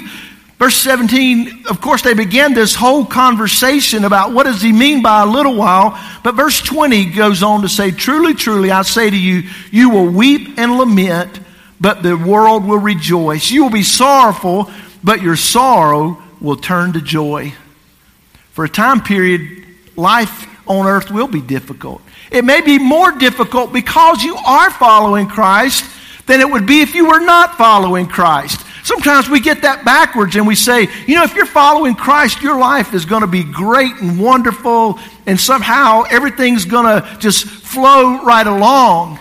Verse 0.59 0.77
17, 0.77 1.67
of 1.69 1.83
course, 1.83 2.01
they 2.01 2.15
began 2.15 2.55
this 2.55 2.75
whole 2.75 3.05
conversation 3.05 4.05
about 4.05 4.33
what 4.33 4.45
does 4.45 4.63
he 4.63 4.73
mean 4.73 5.03
by 5.03 5.21
a 5.21 5.27
little 5.27 5.55
while. 5.55 6.01
But 6.25 6.35
verse 6.35 6.63
20 6.63 7.11
goes 7.13 7.43
on 7.43 7.61
to 7.61 7.69
say, 7.69 7.91
Truly, 7.91 8.33
truly, 8.33 8.71
I 8.71 8.81
say 8.83 9.11
to 9.11 9.17
you, 9.17 9.43
you 9.71 9.91
will 9.91 10.09
weep 10.09 10.59
and 10.59 10.79
lament, 10.79 11.41
but 11.79 12.03
the 12.03 12.17
world 12.17 12.65
will 12.65 12.79
rejoice. 12.79 13.51
You 13.51 13.65
will 13.65 13.71
be 13.71 13.83
sorrowful, 13.83 14.71
but 15.05 15.21
your 15.21 15.37
sorrow 15.37 16.23
will 16.41 16.57
turn 16.57 16.95
to 16.95 17.03
joy. 17.03 17.53
For 18.53 18.65
a 18.65 18.69
time 18.69 19.03
period, 19.03 19.67
life 19.95 20.49
on 20.67 20.87
earth 20.87 21.11
will 21.11 21.29
be 21.29 21.43
difficult. 21.43 22.01
It 22.37 22.45
may 22.45 22.61
be 22.61 22.79
more 22.79 23.13
difficult 23.13 23.73
because 23.73 24.23
you 24.23 24.37
are 24.37 24.71
following 24.71 25.27
Christ 25.27 25.91
than 26.27 26.43
it 26.43 26.51
would 26.51 26.67
be 26.67 26.83
if 26.83 26.95
you 26.95 27.09
were 27.09 27.25
not 27.25 27.57
following 27.57 28.07
Christ. 28.07 28.61
Sometimes 28.85 29.31
we 29.31 29.41
get 29.41 29.63
that 29.63 29.87
backwards 29.87 30.37
and 30.37 30.47
we 30.47 30.55
say, 30.55 30.87
you 31.07 31.15
know, 31.15 31.23
if 31.23 31.35
you're 31.35 31.47
following 31.47 31.95
Christ, 31.95 32.43
your 32.43 32.59
life 32.59 32.93
is 32.93 33.07
going 33.07 33.23
to 33.23 33.27
be 33.27 33.43
great 33.43 33.95
and 34.03 34.21
wonderful, 34.21 34.99
and 35.25 35.41
somehow 35.41 36.03
everything's 36.11 36.67
going 36.67 36.85
to 36.85 37.17
just 37.19 37.47
flow 37.47 38.23
right 38.23 38.47
along. 38.47 39.19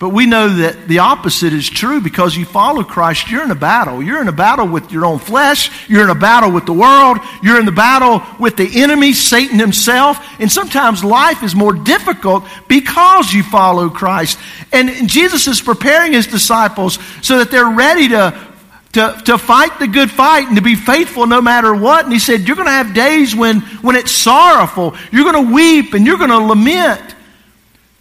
But 0.00 0.08
we 0.08 0.26
know 0.26 0.48
that 0.48 0.88
the 0.88 0.98
opposite 0.98 1.52
is 1.52 1.70
true 1.70 2.00
because 2.00 2.36
you 2.36 2.44
follow 2.44 2.82
Christ, 2.82 3.30
you're 3.30 3.44
in 3.44 3.52
a 3.52 3.54
battle. 3.54 4.02
You're 4.02 4.20
in 4.20 4.26
a 4.26 4.32
battle 4.32 4.66
with 4.66 4.90
your 4.90 5.06
own 5.06 5.20
flesh. 5.20 5.70
You're 5.88 6.02
in 6.02 6.10
a 6.10 6.16
battle 6.16 6.50
with 6.50 6.66
the 6.66 6.72
world. 6.72 7.18
You're 7.42 7.60
in 7.60 7.64
the 7.64 7.72
battle 7.72 8.20
with 8.40 8.56
the 8.56 8.82
enemy, 8.82 9.12
Satan 9.12 9.58
himself. 9.58 10.18
And 10.40 10.50
sometimes 10.50 11.04
life 11.04 11.44
is 11.44 11.54
more 11.54 11.72
difficult 11.72 12.44
because 12.66 13.32
you 13.32 13.44
follow 13.44 13.88
Christ. 13.88 14.38
And 14.72 15.08
Jesus 15.08 15.46
is 15.46 15.60
preparing 15.60 16.12
his 16.12 16.26
disciples 16.26 16.98
so 17.22 17.38
that 17.38 17.52
they're 17.52 17.70
ready 17.70 18.08
to 18.08 18.54
to, 18.94 19.20
to 19.24 19.38
fight 19.38 19.80
the 19.80 19.88
good 19.88 20.08
fight 20.08 20.46
and 20.46 20.56
to 20.56 20.62
be 20.62 20.76
faithful 20.76 21.26
no 21.26 21.40
matter 21.42 21.74
what. 21.74 22.04
And 22.04 22.12
he 22.12 22.20
said, 22.20 22.42
You're 22.42 22.56
going 22.56 22.68
to 22.68 22.72
have 22.72 22.94
days 22.94 23.34
when, 23.34 23.60
when 23.82 23.96
it's 23.96 24.12
sorrowful. 24.12 24.96
You're 25.10 25.30
going 25.30 25.46
to 25.46 25.52
weep 25.52 25.94
and 25.94 26.06
you're 26.06 26.16
going 26.16 26.30
to 26.30 26.38
lament. 26.38 27.13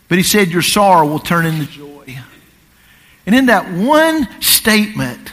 But 0.08 0.18
he 0.18 0.24
said, 0.24 0.50
Your 0.50 0.62
sorrow 0.62 1.08
will 1.08 1.20
turn 1.20 1.46
into 1.46 1.66
joy. 1.66 2.20
And 3.26 3.36
in 3.36 3.46
that 3.48 3.72
one 3.72 4.28
statement, 4.42 5.32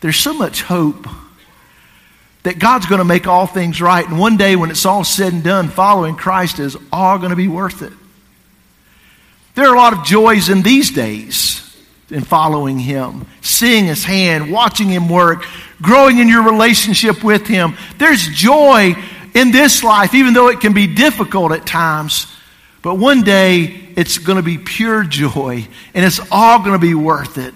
there's 0.00 0.16
so 0.16 0.32
much 0.32 0.62
hope 0.62 1.06
that 2.42 2.58
God's 2.58 2.86
going 2.86 3.00
to 3.00 3.04
make 3.04 3.26
all 3.26 3.46
things 3.46 3.82
right. 3.82 4.06
And 4.06 4.18
one 4.18 4.36
day, 4.36 4.56
when 4.56 4.70
it's 4.70 4.86
all 4.86 5.04
said 5.04 5.32
and 5.32 5.44
done, 5.44 5.68
following 5.68 6.16
Christ 6.16 6.58
is 6.58 6.76
all 6.90 7.18
going 7.18 7.30
to 7.30 7.36
be 7.36 7.48
worth 7.48 7.82
it. 7.82 7.92
There 9.54 9.68
are 9.68 9.74
a 9.74 9.78
lot 9.78 9.92
of 9.92 10.04
joys 10.04 10.48
in 10.48 10.62
these 10.62 10.90
days 10.90 11.66
in 12.08 12.24
following 12.24 12.78
Him, 12.78 13.26
seeing 13.42 13.84
His 13.84 14.04
hand, 14.04 14.50
watching 14.50 14.88
Him 14.88 15.08
work, 15.08 15.44
growing 15.82 16.18
in 16.18 16.28
your 16.28 16.42
relationship 16.42 17.22
with 17.22 17.46
Him. 17.46 17.76
There's 17.98 18.26
joy 18.28 18.94
in 19.34 19.50
this 19.50 19.84
life, 19.84 20.14
even 20.14 20.32
though 20.32 20.48
it 20.48 20.60
can 20.60 20.72
be 20.72 20.86
difficult 20.86 21.52
at 21.52 21.66
times. 21.66 22.26
But 22.82 22.94
one 22.94 23.22
day, 23.22 23.88
it's 23.96 24.18
going 24.18 24.36
to 24.36 24.42
be 24.42 24.56
pure 24.56 25.04
joy, 25.04 25.66
and 25.92 26.04
it's 26.04 26.20
all 26.30 26.60
going 26.60 26.72
to 26.72 26.78
be 26.78 26.94
worth 26.94 27.36
it. 27.36 27.54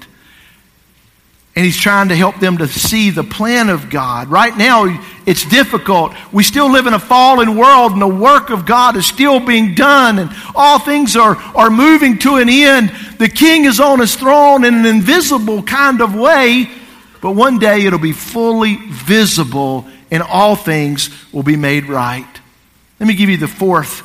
and 1.57 1.65
he's 1.65 1.77
trying 1.77 2.09
to 2.09 2.17
help 2.17 2.41
them 2.41 2.59
to 2.59 2.67
see 2.67 3.11
the 3.11 3.23
plan 3.23 3.69
of 3.69 3.89
God. 3.89 4.29
Right 4.29 4.57
now, 4.57 5.01
it's 5.25 5.45
difficult. 5.49 6.13
We 6.33 6.43
still 6.43 6.71
live 6.71 6.87
in 6.87 6.95
a 6.95 6.99
fallen 6.99 7.57
world, 7.57 7.93
and 7.93 8.03
the 8.03 8.09
work 8.09 8.51
of 8.51 8.67
God 8.67 8.97
is 8.97 9.07
still 9.07 9.39
being 9.39 9.75
done, 9.75 10.19
and 10.19 10.31
all 10.55 10.81
things 10.81 11.15
are, 11.17 11.37
are 11.55 11.71
moving 11.71 12.19
to 12.19 12.37
an 12.37 12.49
end. 12.49 12.91
The 13.19 13.29
king 13.29 13.67
is 13.67 13.79
on 13.79 14.01
his 14.01 14.17
throne 14.17 14.65
in 14.65 14.75
an 14.75 14.85
invisible 14.87 15.63
kind 15.63 16.01
of 16.01 16.15
way, 16.15 16.69
but 17.21 17.33
one 17.33 17.59
day 17.61 17.87
it'll 17.87 18.01
be 18.01 18.13
fully 18.13 18.77
visible, 18.89 19.87
and 20.11 20.25
all 20.25 20.57
things 20.57 21.09
will 21.33 21.45
be 21.45 21.57
made 21.57 21.87
right. 21.87 22.27
Let 22.99 23.07
me 23.07 23.15
give 23.15 23.31
you 23.31 23.37
the 23.37 23.49
fourth 23.49 24.03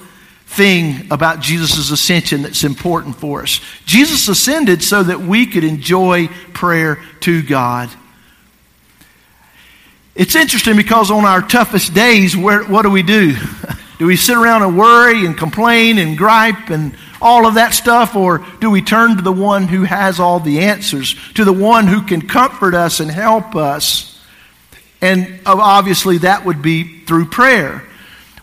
thing 0.59 1.07
about 1.09 1.39
Jesus' 1.39 1.89
ascension 1.89 2.41
that's 2.41 2.65
important 2.65 3.15
for 3.15 3.43
us. 3.43 3.61
Jesus 3.85 4.27
ascended 4.27 4.83
so 4.83 5.01
that 5.01 5.21
we 5.21 5.45
could 5.45 5.63
enjoy 5.63 6.27
prayer 6.51 7.01
to 7.21 7.41
God. 7.41 7.89
It's 10.15 10.35
interesting 10.35 10.75
because 10.75 11.11
on 11.11 11.23
our 11.23 11.41
toughest 11.41 11.93
days, 11.93 12.35
where, 12.35 12.65
what 12.65 12.81
do 12.81 12.89
we 12.89 13.03
do? 13.03 13.37
Do 13.99 14.05
we 14.05 14.15
sit 14.15 14.37
around 14.37 14.63
and 14.63 14.77
worry 14.77 15.25
and 15.25 15.37
complain 15.37 15.97
and 15.97 16.17
gripe 16.17 16.69
and 16.69 16.95
all 17.21 17.45
of 17.45 17.55
that 17.55 17.73
stuff? 17.73 18.15
Or 18.15 18.45
do 18.61 18.71
we 18.71 18.81
turn 18.81 19.17
to 19.17 19.21
the 19.21 19.29
one 19.29 19.67
who 19.67 19.83
has 19.83 20.21
all 20.21 20.39
the 20.39 20.61
answers, 20.61 21.17
to 21.33 21.43
the 21.43 21.51
one 21.51 21.85
who 21.85 22.03
can 22.03 22.25
comfort 22.25 22.73
us 22.73 23.01
and 23.01 23.11
help 23.11 23.57
us? 23.57 24.17
And 25.01 25.41
uh, 25.45 25.57
obviously, 25.59 26.19
that 26.19 26.45
would 26.45 26.61
be 26.61 26.99
through 26.99 27.25
prayer. 27.25 27.88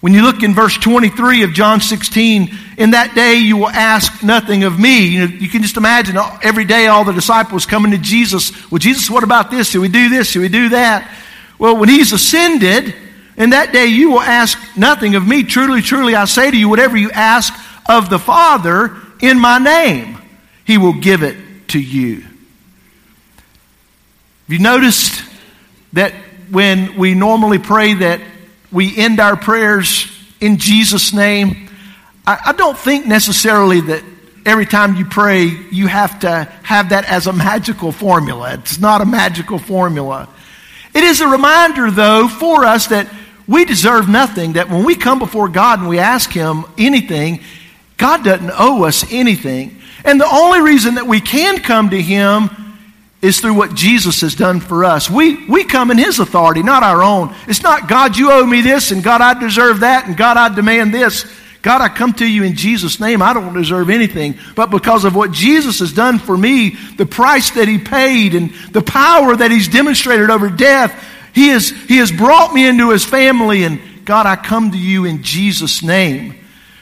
When 0.07 0.15
you 0.15 0.23
look 0.23 0.45
in 0.45 0.55
verse 0.55 0.79
23 0.79 1.43
of 1.43 1.53
John 1.53 1.81
16, 1.81 2.57
in 2.79 2.93
that 2.93 3.17
day 3.17 3.39
you 3.39 3.57
will 3.57 3.71
ask 3.71 4.23
nothing 4.23 4.63
of 4.63 4.79
me. 4.79 5.05
You, 5.09 5.27
know, 5.27 5.35
you 5.35 5.49
can 5.49 5.63
just 5.63 5.77
imagine 5.77 6.17
every 6.45 6.65
day 6.65 6.87
all 6.87 7.03
the 7.03 7.13
disciples 7.13 7.67
coming 7.67 7.91
to 7.91 7.99
Jesus. 7.99 8.71
Well, 8.71 8.79
Jesus, 8.79 9.11
what 9.11 9.25
about 9.25 9.51
this? 9.51 9.71
Should 9.71 9.81
we 9.81 9.89
do 9.89 10.09
this? 10.09 10.29
Should 10.29 10.43
we 10.43 10.49
do 10.49 10.69
that? 10.69 11.13
Well, 11.59 11.77
when 11.77 11.89
he's 11.89 12.13
ascended, 12.13 12.95
in 13.37 13.51
that 13.51 13.73
day 13.73 13.87
you 13.87 14.13
will 14.13 14.21
ask 14.21 14.57
nothing 14.77 15.17
of 15.17 15.27
me. 15.27 15.43
Truly, 15.43 15.83
truly, 15.83 16.15
I 16.15 16.27
say 16.27 16.53
to 16.53 16.57
you, 16.57 16.69
whatever 16.69 16.97
you 16.97 17.11
ask 17.11 17.53
of 17.89 18.09
the 18.09 18.21
Father 18.21 18.97
in 19.21 19.41
my 19.41 19.59
name, 19.59 20.19
he 20.65 20.79
will 20.79 21.01
give 21.01 21.25
it 21.25 21.37
to 21.71 21.81
you. 21.81 22.21
Have 22.21 22.31
you 24.47 24.61
noticed 24.61 25.25
that 25.95 26.13
when 26.53 26.97
we 26.97 27.15
normally 27.15 27.59
pray 27.59 27.95
that 27.95 28.21
we 28.77 28.95
end 28.95 29.21
our 29.21 29.39
prayers 29.39 30.07
in 30.39 30.59
Jesus' 30.59 31.15
name. 31.15 31.71
I, 32.27 32.39
I 32.49 32.53
don't 32.53 32.77
think 32.77 33.07
necessarily 33.07 33.81
that 33.81 34.05
every 34.45 34.67
time 34.67 34.97
you 34.97 35.07
pray, 35.07 35.47
you 35.47 35.87
have 35.87 36.21
to 36.21 36.45
have 36.63 36.91
that 36.91 37.07
as 37.07 37.27
a 37.27 37.33
magical 37.33 37.91
formula. 37.91 38.53
It's 38.53 38.79
not 38.79 39.01
a 39.01 39.07
magical 39.07 39.59
formula. 39.59 40.29
It 40.95 41.05
is 41.05 41.23
a 41.23 41.27
reminder, 41.27 41.91
though, 41.91 42.29
for 42.29 42.67
us 42.67 42.89
that 42.89 43.11
we 43.49 43.65
deserve 43.65 44.11
nothing, 44.11 44.53
that 44.53 44.69
when 44.69 44.85
we 44.85 44.95
come 44.95 45.19
before 45.21 45.49
God 45.49 45.79
and 45.79 45.89
we 45.89 45.99
ask 45.99 46.31
Him 46.31 46.67
anything, 46.77 47.41
God 47.97 48.25
doesn't 48.25 48.53
owe 48.53 48.85
us 48.85 49.11
anything. 49.11 49.81
And 50.05 50.21
the 50.21 50.29
only 50.31 50.61
reason 50.61 50.97
that 50.97 51.07
we 51.07 51.23
can 51.23 51.61
come 51.61 51.89
to 51.89 52.03
Him 52.03 52.51
is 53.23 53.41
through 53.41 53.55
what 53.55 53.75
Jesus 53.75 54.21
has 54.21 54.35
done 54.35 54.61
for 54.61 54.85
us. 54.85 55.11
We, 55.11 55.47
we 55.47 55.65
come 55.65 55.91
in 55.91 55.99
His 55.99 56.19
authority, 56.19 56.63
not 56.63 56.83
our 56.83 57.03
own. 57.03 57.35
It's 57.49 57.63
not, 57.63 57.89
God, 57.89 58.17
you 58.17 58.31
owe 58.31 58.45
me 58.45 58.61
this, 58.61 58.91
and 58.91 59.03
God, 59.03 59.21
I 59.21 59.39
deserve 59.39 59.81
that, 59.81 60.07
and 60.07 60.17
God, 60.17 60.37
I 60.37 60.55
demand 60.55 60.93
this. 60.93 61.25
God, 61.63 61.81
I 61.81 61.89
come 61.89 62.13
to 62.15 62.27
you 62.27 62.45
in 62.45 62.55
Jesus' 62.55 63.01
name. 63.01 63.23
I 63.23 63.33
don't 63.33 63.55
deserve 63.55 63.91
anything. 63.91 64.39
But 64.55 64.71
because 64.71 65.05
of 65.05 65.17
what 65.17 65.33
Jesus 65.33 65.81
has 65.81 65.93
done 65.93 66.19
for 66.21 66.37
me, 66.37 66.77
the 66.97 67.07
price 67.07 67.51
that 67.53 67.67
He 67.67 67.79
paid, 67.79 68.35
and 68.35 68.51
the 68.71 68.83
power 68.83 69.35
that 69.35 69.51
He's 69.51 69.67
demonstrated 69.67 70.31
over 70.31 70.49
death, 70.49 71.05
He 71.35 71.49
has, 71.49 71.71
he 71.71 71.97
has 71.97 72.13
brought 72.13 72.55
me 72.55 72.69
into 72.69 72.91
His 72.91 73.05
family. 73.05 73.65
And 73.65 73.81
God, 74.05 74.27
I 74.27 74.37
come 74.37 74.71
to 74.71 74.79
you 74.79 75.07
in 75.07 75.23
Jesus' 75.23 75.83
name. 75.83 76.37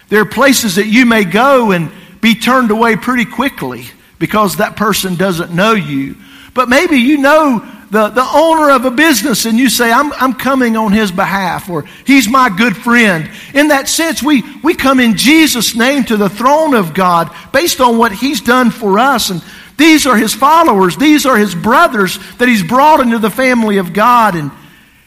There 0.09 0.21
are 0.21 0.27
places 0.27 0.75
that 0.77 0.87
you 0.87 1.07
may 1.07 1.25
go 1.25 1.71
and 1.71 1.91
be 2.21 2.35
turned 2.35 2.71
away 2.71 2.97
pretty 2.97 3.25
quickly 3.25 3.87
because 4.19 4.57
that 4.57 4.77
person 4.77 5.15
doesn't 5.17 5.53
know 5.53 5.73
you. 5.73 6.17
But 6.55 6.69
maybe 6.69 6.97
you 6.97 7.19
know 7.19 7.69
the, 7.91 8.09
the 8.09 8.29
owner 8.33 8.71
of 8.71 8.85
a 8.85 8.91
business 8.91 9.45
and 9.45 9.59
you 9.59 9.69
say, 9.69 9.93
I'm, 9.93 10.13
I'm 10.15 10.35
coming 10.35 10.77
on 10.77 10.93
his 10.93 11.13
behalf, 11.13 11.69
or 11.69 11.85
he's 12.05 12.29
my 12.29 12.49
good 12.49 12.77
friend. 12.77 13.31
In 13.55 13.69
that 13.69 13.89
sense, 13.89 14.23
we, 14.23 14.43
we 14.63 14.75
come 14.75 15.01
in 15.01 15.17
Jesus' 15.17 15.77
name 15.77 16.05
to 16.05 16.17
the 16.17 16.29
throne 16.29 16.75
of 16.75 16.95
God 16.95 17.35
based 17.53 17.81
on 17.81 17.99
what 17.99 18.13
he's 18.13 18.41
done 18.41 18.71
for 18.71 18.99
us. 18.99 19.31
And 19.31 19.43
these 19.77 20.07
are 20.07 20.17
his 20.17 20.35
followers, 20.35 20.97
these 20.97 21.27
are 21.27 21.37
his 21.37 21.55
brothers 21.55 22.19
that 22.39 22.49
he's 22.49 22.63
brought 22.63 23.01
into 23.01 23.19
the 23.19 23.31
family 23.31 23.79
of 23.79 23.93
God. 23.93 24.35
And 24.35 24.51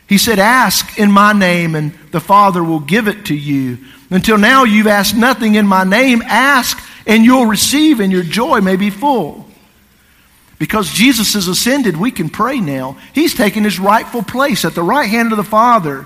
he 0.08 0.18
said, 0.18 0.40
Ask 0.40 0.98
in 0.98 1.12
my 1.12 1.34
name, 1.34 1.76
and 1.76 1.94
the 2.12 2.22
Father 2.22 2.64
will 2.64 2.80
give 2.80 3.08
it 3.08 3.26
to 3.26 3.36
you. 3.36 3.78
Until 4.10 4.38
now, 4.38 4.64
you've 4.64 4.88
asked 4.88 5.16
nothing 5.16 5.56
in 5.56 5.68
my 5.68 5.84
name. 5.84 6.22
Ask, 6.22 6.82
and 7.08 7.26
you'll 7.26 7.48
receive, 7.48 8.00
and 8.00 8.12
your 8.12 8.24
joy 8.24 8.62
may 8.62 8.76
be 8.76 8.92
full. 8.92 9.48
Because 10.60 10.92
Jesus 10.92 11.34
has 11.34 11.48
ascended, 11.48 11.98
we 11.98 12.12
can 12.12 12.30
pray 12.30 12.60
now. 12.60 12.98
He's 13.14 13.34
taken 13.34 13.64
his 13.64 13.80
rightful 13.80 14.24
place 14.24 14.66
at 14.66 14.76
the 14.76 14.84
right 14.84 15.10
hand 15.10 15.32
of 15.32 15.38
the 15.38 15.44
Father. 15.44 16.06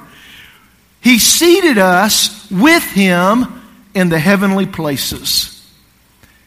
He 1.01 1.19
seated 1.19 1.77
us 1.77 2.49
with 2.51 2.83
him 2.83 3.61
in 3.93 4.09
the 4.09 4.19
heavenly 4.19 4.65
places. 4.65 5.51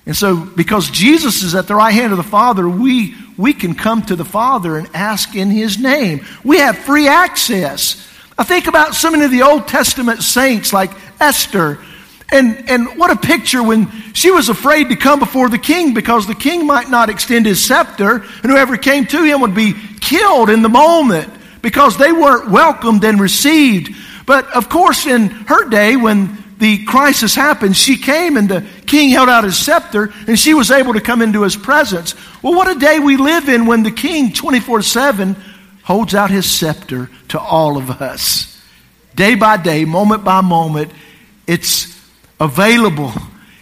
And 0.06 0.14
so, 0.14 0.36
because 0.36 0.90
Jesus 0.90 1.42
is 1.42 1.54
at 1.54 1.66
the 1.66 1.74
right 1.74 1.92
hand 1.92 2.12
of 2.12 2.18
the 2.18 2.22
Father, 2.22 2.68
we, 2.68 3.14
we 3.38 3.54
can 3.54 3.74
come 3.74 4.02
to 4.02 4.16
the 4.16 4.24
Father 4.24 4.76
and 4.76 4.88
ask 4.94 5.34
in 5.34 5.48
His 5.50 5.78
name. 5.78 6.24
We 6.44 6.58
have 6.58 6.76
free 6.76 7.08
access. 7.08 8.06
I 8.36 8.44
think 8.44 8.66
about 8.66 8.94
so 8.94 9.10
many 9.10 9.24
of 9.24 9.30
the 9.30 9.42
Old 9.42 9.66
Testament 9.66 10.22
saints 10.22 10.74
like 10.74 10.90
Esther 11.20 11.78
and, 12.32 12.68
and 12.68 12.98
what 12.98 13.10
a 13.10 13.16
picture 13.16 13.62
when 13.62 13.90
she 14.12 14.30
was 14.30 14.48
afraid 14.48 14.88
to 14.88 14.96
come 14.96 15.18
before 15.18 15.48
the 15.48 15.58
king 15.58 15.94
because 15.94 16.26
the 16.26 16.34
king 16.34 16.66
might 16.66 16.90
not 16.90 17.10
extend 17.10 17.46
his 17.46 17.64
scepter 17.64 18.16
and 18.16 18.50
whoever 18.50 18.76
came 18.76 19.06
to 19.06 19.22
him 19.22 19.40
would 19.42 19.54
be 19.54 19.74
killed 20.00 20.50
in 20.50 20.62
the 20.62 20.68
moment 20.68 21.30
because 21.62 21.96
they 21.96 22.12
weren't 22.12 22.50
welcomed 22.50 23.04
and 23.04 23.20
received. 23.20 23.94
But 24.26 24.50
of 24.52 24.68
course, 24.68 25.06
in 25.06 25.28
her 25.28 25.68
day, 25.68 25.96
when 25.96 26.42
the 26.58 26.84
crisis 26.84 27.34
happened, 27.34 27.76
she 27.76 27.96
came 27.96 28.36
and 28.36 28.48
the 28.48 28.66
king 28.86 29.10
held 29.10 29.28
out 29.28 29.44
his 29.44 29.58
scepter 29.58 30.12
and 30.26 30.38
she 30.38 30.54
was 30.54 30.70
able 30.70 30.94
to 30.94 31.00
come 31.00 31.20
into 31.20 31.42
his 31.42 31.56
presence. 31.56 32.14
Well, 32.42 32.54
what 32.54 32.74
a 32.74 32.78
day 32.78 32.98
we 32.98 33.16
live 33.16 33.48
in 33.48 33.66
when 33.66 33.82
the 33.82 33.90
king 33.90 34.32
24 34.32 34.82
7 34.82 35.36
holds 35.82 36.14
out 36.14 36.30
his 36.30 36.50
scepter 36.50 37.10
to 37.28 37.38
all 37.38 37.76
of 37.76 37.90
us. 37.90 38.50
Day 39.14 39.34
by 39.34 39.56
day, 39.58 39.84
moment 39.84 40.24
by 40.24 40.40
moment, 40.40 40.90
it's 41.46 41.93
available. 42.40 43.12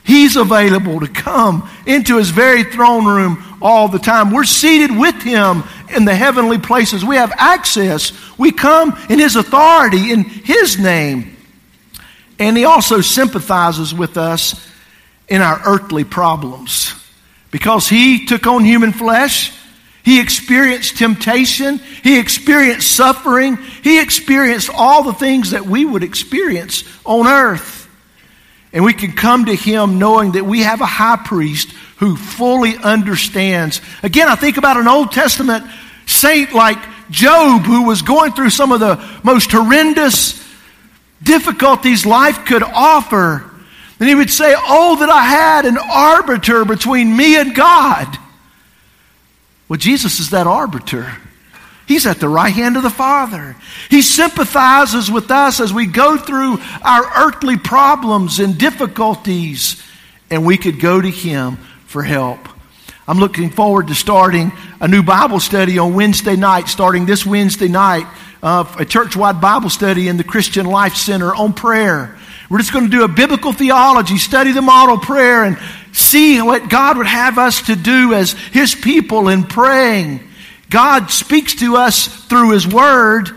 He's 0.04 0.37
available 0.37 1.00
to 1.00 1.08
come 1.08 1.68
into 1.87 2.18
his 2.18 2.30
very 2.30 2.64
throne 2.64 3.06
room 3.06 3.58
all 3.62 3.88
the 3.88 3.98
time. 3.98 4.32
We're 4.32 4.44
seated 4.44 4.96
with 4.96 5.22
him 5.22 5.62
in 5.94 6.04
the 6.04 6.14
heavenly 6.14 6.58
places. 6.58 7.04
We 7.04 7.16
have 7.16 7.32
access. 7.37 8.12
We 8.37 8.50
come 8.50 8.98
in 9.08 9.20
his 9.20 9.37
authority, 9.37 10.11
in 10.11 10.24
his 10.24 10.78
name. 10.78 11.37
And 12.38 12.56
he 12.56 12.64
also 12.64 13.00
sympathizes 13.00 13.94
with 13.94 14.16
us 14.16 14.68
in 15.28 15.40
our 15.40 15.61
earthly 15.64 16.04
problems. 16.04 16.94
Because 17.52 17.88
he 17.88 18.26
took 18.26 18.46
on 18.46 18.64
human 18.64 18.92
flesh, 18.92 19.52
he 20.04 20.20
experienced 20.20 20.96
temptation, 20.96 21.78
he 22.02 22.18
experienced 22.18 22.90
suffering, 22.90 23.56
he 23.85 24.00
experienced 24.00 24.68
all 24.74 25.04
the 25.04 25.12
things 25.12 25.52
that 25.52 25.64
we 25.64 25.85
would 25.85 26.02
experience 26.02 26.82
on 27.04 27.28
earth. 27.28 27.81
And 28.72 28.85
we 28.85 28.92
can 28.94 29.12
come 29.12 29.46
to 29.46 29.54
Him 29.54 29.98
knowing 29.98 30.32
that 30.32 30.44
we 30.44 30.61
have 30.61 30.80
a 30.80 30.87
high 30.87 31.16
priest 31.16 31.70
who 31.96 32.16
fully 32.16 32.76
understands. 32.76 33.80
Again, 34.02 34.28
I 34.28 34.35
think 34.35 34.56
about 34.56 34.76
an 34.76 34.88
Old 34.88 35.12
Testament 35.12 35.64
saint 36.06 36.52
like 36.52 36.78
Job 37.11 37.62
who 37.62 37.85
was 37.85 38.02
going 38.02 38.32
through 38.32 38.50
some 38.50 38.72
of 38.72 38.80
the 38.80 38.96
most 39.22 39.52
horrendous 39.52 40.42
difficulties 41.22 42.06
life 42.06 42.44
could 42.46 42.62
offer. 42.62 43.48
And 44.00 44.08
he 44.08 44.14
would 44.14 44.30
say, 44.30 44.54
Oh, 44.56 44.96
that 45.00 45.11
I 45.11 45.22
had 45.22 45.66
an 45.66 45.78
arbiter 45.78 46.64
between 46.64 47.16
me 47.16 47.37
and 47.37 47.54
God. 47.54 48.18
Well, 49.68 49.78
Jesus 49.78 50.18
is 50.18 50.30
that 50.30 50.46
arbiter. 50.46 51.12
He's 51.92 52.07
at 52.07 52.20
the 52.20 52.28
right 52.28 52.55
hand 52.55 52.78
of 52.78 52.83
the 52.83 52.88
Father. 52.88 53.55
He 53.90 54.00
sympathizes 54.00 55.11
with 55.11 55.31
us 55.31 55.61
as 55.61 55.74
we 55.74 55.85
go 55.85 56.16
through 56.16 56.57
our 56.81 57.26
earthly 57.26 57.59
problems 57.59 58.38
and 58.38 58.57
difficulties, 58.57 59.83
and 60.31 60.46
we 60.46 60.57
could 60.57 60.81
go 60.81 61.02
to 61.02 61.11
Him 61.11 61.57
for 61.85 62.02
help. 62.02 62.48
I'm 63.07 63.18
looking 63.18 63.50
forward 63.50 63.88
to 63.88 63.94
starting 63.94 64.52
a 64.81 64.88
new 64.88 65.02
Bible 65.02 65.38
study 65.38 65.78
on 65.78 65.92
Wednesday 65.92 66.35
night, 66.35 66.68
starting 66.68 67.05
this 67.05 67.26
Wednesday 67.26 67.68
night, 67.68 68.07
uh, 68.42 68.64
a 68.78 68.87
church 68.87 69.14
wide 69.14 69.42
Bible 69.42 69.68
study 69.68 70.09
in 70.09 70.16
the 70.16 70.24
Christian 70.24 70.64
Life 70.64 70.94
Center 70.94 71.35
on 71.35 71.52
prayer. 71.52 72.18
We're 72.48 72.61
just 72.61 72.72
going 72.72 72.87
to 72.87 72.90
do 72.90 73.05
a 73.05 73.09
biblical 73.09 73.52
theology, 73.52 74.16
study 74.16 74.52
the 74.52 74.62
model 74.62 74.96
prayer, 74.96 75.44
and 75.44 75.59
see 75.92 76.40
what 76.40 76.70
God 76.70 76.96
would 76.96 77.07
have 77.07 77.37
us 77.37 77.61
to 77.66 77.76
do 77.76 78.14
as 78.14 78.33
His 78.33 78.74
people 78.74 79.28
in 79.28 79.44
praying 79.44 80.26
God 80.72 81.11
speaks 81.11 81.56
to 81.56 81.76
us 81.76 82.06
through 82.06 82.52
His 82.52 82.66
Word. 82.66 83.28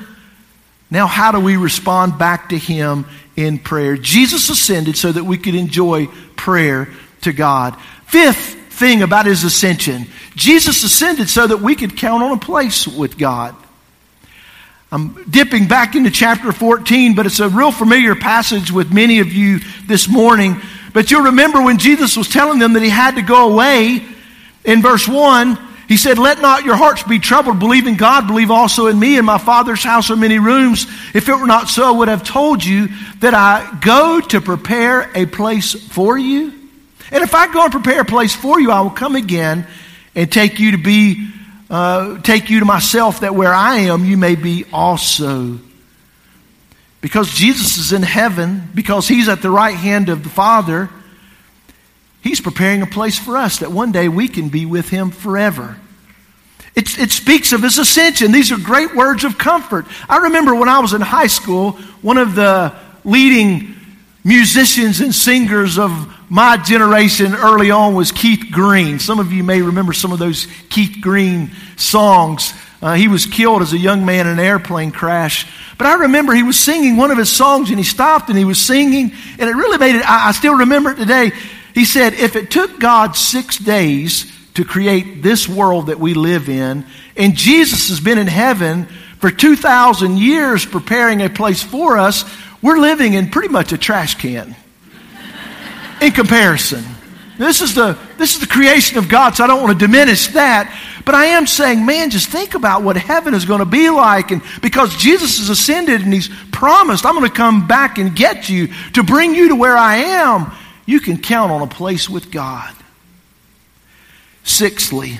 Now, 0.89 1.05
how 1.05 1.33
do 1.33 1.39
we 1.39 1.57
respond 1.57 2.17
back 2.17 2.49
to 2.49 2.57
Him 2.57 3.05
in 3.35 3.59
prayer? 3.59 3.97
Jesus 3.97 4.49
ascended 4.49 4.97
so 4.97 5.11
that 5.11 5.25
we 5.25 5.37
could 5.37 5.53
enjoy 5.53 6.07
prayer 6.37 6.87
to 7.21 7.33
God. 7.33 7.77
Fifth 8.07 8.55
thing 8.73 9.01
about 9.01 9.25
His 9.25 9.43
ascension 9.43 10.07
Jesus 10.35 10.83
ascended 10.83 11.29
so 11.29 11.47
that 11.47 11.61
we 11.61 11.75
could 11.75 11.97
count 11.97 12.23
on 12.23 12.31
a 12.31 12.39
place 12.39 12.87
with 12.87 13.17
God. 13.17 13.55
I'm 14.91 15.23
dipping 15.29 15.67
back 15.67 15.95
into 15.95 16.11
chapter 16.11 16.51
14, 16.51 17.15
but 17.15 17.25
it's 17.25 17.39
a 17.39 17.49
real 17.49 17.71
familiar 17.71 18.15
passage 18.15 18.71
with 18.71 18.93
many 18.93 19.19
of 19.19 19.33
you 19.33 19.59
this 19.87 20.07
morning. 20.07 20.61
But 20.93 21.11
you'll 21.11 21.23
remember 21.23 21.61
when 21.61 21.77
Jesus 21.77 22.15
was 22.15 22.29
telling 22.29 22.59
them 22.59 22.73
that 22.73 22.83
he 22.83 22.89
had 22.89 23.15
to 23.15 23.21
go 23.21 23.51
away 23.51 24.05
in 24.63 24.81
verse 24.81 25.07
1, 25.07 25.57
he 25.87 25.97
said, 25.97 26.17
Let 26.17 26.41
not 26.41 26.63
your 26.63 26.75
hearts 26.75 27.03
be 27.03 27.19
troubled. 27.19 27.59
Believe 27.59 27.87
in 27.87 27.95
God, 27.95 28.27
believe 28.27 28.51
also 28.51 28.87
in 28.87 28.97
me. 28.97 29.17
In 29.17 29.25
my 29.25 29.37
Father's 29.37 29.83
house 29.83 30.09
are 30.09 30.15
many 30.15 30.39
rooms. 30.39 30.85
If 31.13 31.29
it 31.29 31.35
were 31.35 31.45
not 31.45 31.69
so, 31.69 31.85
I 31.85 31.97
would 31.97 32.07
have 32.07 32.23
told 32.23 32.63
you 32.63 32.89
that 33.19 33.33
I 33.33 33.77
go 33.81 34.19
to 34.19 34.41
prepare 34.41 35.11
a 35.15 35.25
place 35.25 35.73
for 35.73 36.17
you. 36.17 36.53
And 37.11 37.23
if 37.23 37.35
I 37.35 37.51
go 37.51 37.63
and 37.63 37.71
prepare 37.71 38.01
a 38.01 38.05
place 38.05 38.35
for 38.35 38.59
you, 38.59 38.71
I 38.71 38.81
will 38.81 38.89
come 38.89 39.15
again 39.15 39.67
and 40.15 40.31
take 40.31 40.59
you 40.59 40.71
to 40.71 40.77
be, 40.77 41.29
uh, 41.69 42.19
take 42.21 42.49
you 42.49 42.59
to 42.59 42.65
myself, 42.65 43.19
that 43.19 43.35
where 43.35 43.53
I 43.53 43.77
am, 43.77 44.05
you 44.05 44.17
may 44.17 44.35
be 44.35 44.65
also. 44.73 45.59
Because 47.01 47.31
Jesus 47.31 47.77
is 47.77 47.93
in 47.93 48.01
heaven, 48.01 48.67
because 48.73 49.07
he's 49.07 49.29
at 49.29 49.43
the 49.43 49.51
right 49.51 49.75
hand 49.75 50.09
of 50.09 50.23
the 50.23 50.29
Father, 50.29 50.89
he's 52.25 52.41
preparing 52.41 52.81
a 52.81 52.87
place 52.87 53.17
for 53.17 53.37
us 53.37 53.59
that 53.59 53.71
one 53.71 53.91
day 53.91 54.09
we 54.09 54.27
can 54.27 54.49
be 54.49 54.65
with 54.65 54.89
him 54.89 55.11
forever. 55.11 55.77
It, 56.75 56.97
it 56.97 57.11
speaks 57.11 57.53
of 57.53 57.61
his 57.61 57.77
ascension. 57.77 58.31
These 58.31 58.51
are 58.51 58.57
great 58.57 58.95
words 58.95 59.23
of 59.23 59.37
comfort. 59.37 59.85
I 60.09 60.17
remember 60.17 60.55
when 60.55 60.67
I 60.67 60.79
was 60.79 60.93
in 60.93 61.01
high 61.01 61.27
school, 61.27 61.73
one 62.01 62.17
of 62.17 62.33
the 62.33 62.75
leading 63.05 63.75
musicians 64.23 65.01
and 65.01 65.13
singers 65.13 65.77
of 65.77 65.91
my 66.27 66.57
generation 66.57 67.35
early 67.35 67.69
on 67.69 67.93
was 67.93 68.11
Keith 68.11 68.51
Green. 68.51 68.97
Some 68.97 69.19
of 69.19 69.31
you 69.31 69.43
may 69.43 69.61
remember 69.61 69.93
some 69.93 70.11
of 70.11 70.17
those 70.17 70.47
Keith 70.69 70.97
Green 70.99 71.51
songs. 71.77 72.53
Uh, 72.81 72.95
he 72.95 73.07
was 73.07 73.27
killed 73.27 73.61
as 73.61 73.71
a 73.71 73.77
young 73.77 74.03
man 74.03 74.25
in 74.25 74.33
an 74.33 74.39
airplane 74.39 74.91
crash. 74.91 75.47
But 75.77 75.85
I 75.85 75.93
remember 75.93 76.33
he 76.33 76.43
was 76.43 76.59
singing 76.59 76.97
one 76.97 77.11
of 77.11 77.19
his 77.19 77.31
songs 77.31 77.69
and 77.69 77.77
he 77.77 77.85
stopped 77.85 78.29
and 78.29 78.37
he 78.37 78.45
was 78.45 78.59
singing, 78.59 79.13
and 79.37 79.49
it 79.49 79.53
really 79.53 79.77
made 79.77 79.95
it, 79.95 80.09
I, 80.09 80.29
I 80.29 80.31
still 80.31 80.55
remember 80.55 80.89
it 80.89 80.97
today. 80.97 81.31
He 81.75 81.85
said, 81.85 82.13
If 82.13 82.35
it 82.35 82.49
took 82.49 82.79
God 82.79 83.15
six 83.15 83.57
days 83.57 84.31
to 84.55 84.63
create 84.63 85.21
this 85.21 85.47
world 85.47 85.87
that 85.87 85.99
we 85.99 86.13
live 86.13 86.49
in, 86.49 86.85
and 87.17 87.35
Jesus 87.35 87.89
has 87.89 87.99
been 87.99 88.17
in 88.17 88.27
heaven 88.27 88.85
for 89.19 89.29
2,000 89.29 90.17
years 90.17 90.65
preparing 90.65 91.21
a 91.21 91.29
place 91.29 91.61
for 91.61 91.97
us, 91.97 92.23
we're 92.61 92.77
living 92.77 93.13
in 93.13 93.29
pretty 93.29 93.49
much 93.49 93.73
a 93.73 93.77
trash 93.77 94.15
can 94.15 94.55
in 96.01 96.11
comparison. 96.13 96.83
This 97.37 97.61
is 97.61 97.75
the 97.75 97.97
this 98.17 98.35
is 98.35 98.39
the 98.39 98.47
creation 98.47 98.97
of 98.97 99.09
God, 99.09 99.35
so 99.35 99.43
I 99.43 99.47
don't 99.47 99.61
want 99.61 99.77
to 99.77 99.85
diminish 99.85 100.27
that. 100.29 100.73
But 101.03 101.15
I 101.15 101.25
am 101.25 101.45
saying, 101.45 101.85
man, 101.85 102.09
just 102.09 102.29
think 102.29 102.55
about 102.55 102.81
what 102.81 102.95
heaven 102.95 103.33
is 103.33 103.43
going 103.43 103.59
to 103.59 103.65
be 103.65 103.89
like. 103.89 104.31
And 104.31 104.41
because 104.61 104.95
Jesus 104.95 105.37
has 105.39 105.49
ascended 105.49 106.01
and 106.01 106.13
he's 106.13 106.29
promised, 106.51 107.05
I'm 107.05 107.13
going 107.13 107.29
to 107.29 107.35
come 107.35 107.67
back 107.67 107.97
and 107.97 108.15
get 108.15 108.49
you 108.49 108.69
to 108.93 109.03
bring 109.03 109.35
you 109.35 109.49
to 109.49 109.55
where 109.55 109.77
I 109.77 109.97
am, 109.97 110.51
you 110.85 110.99
can 110.99 111.17
count 111.17 111.51
on 111.51 111.61
a 111.61 111.67
place 111.67 112.09
with 112.09 112.31
God. 112.31 112.73
Sixthly, 114.43 115.19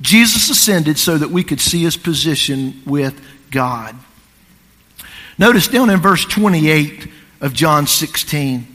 Jesus 0.00 0.48
ascended 0.50 0.98
so 0.98 1.18
that 1.18 1.30
we 1.30 1.42
could 1.42 1.60
see 1.60 1.82
his 1.82 1.96
position 1.96 2.82
with 2.86 3.20
God. 3.50 3.96
Notice 5.38 5.68
down 5.68 5.90
in 5.90 6.00
verse 6.00 6.24
28 6.24 7.08
of 7.40 7.52
John 7.52 7.86
16. 7.86 8.66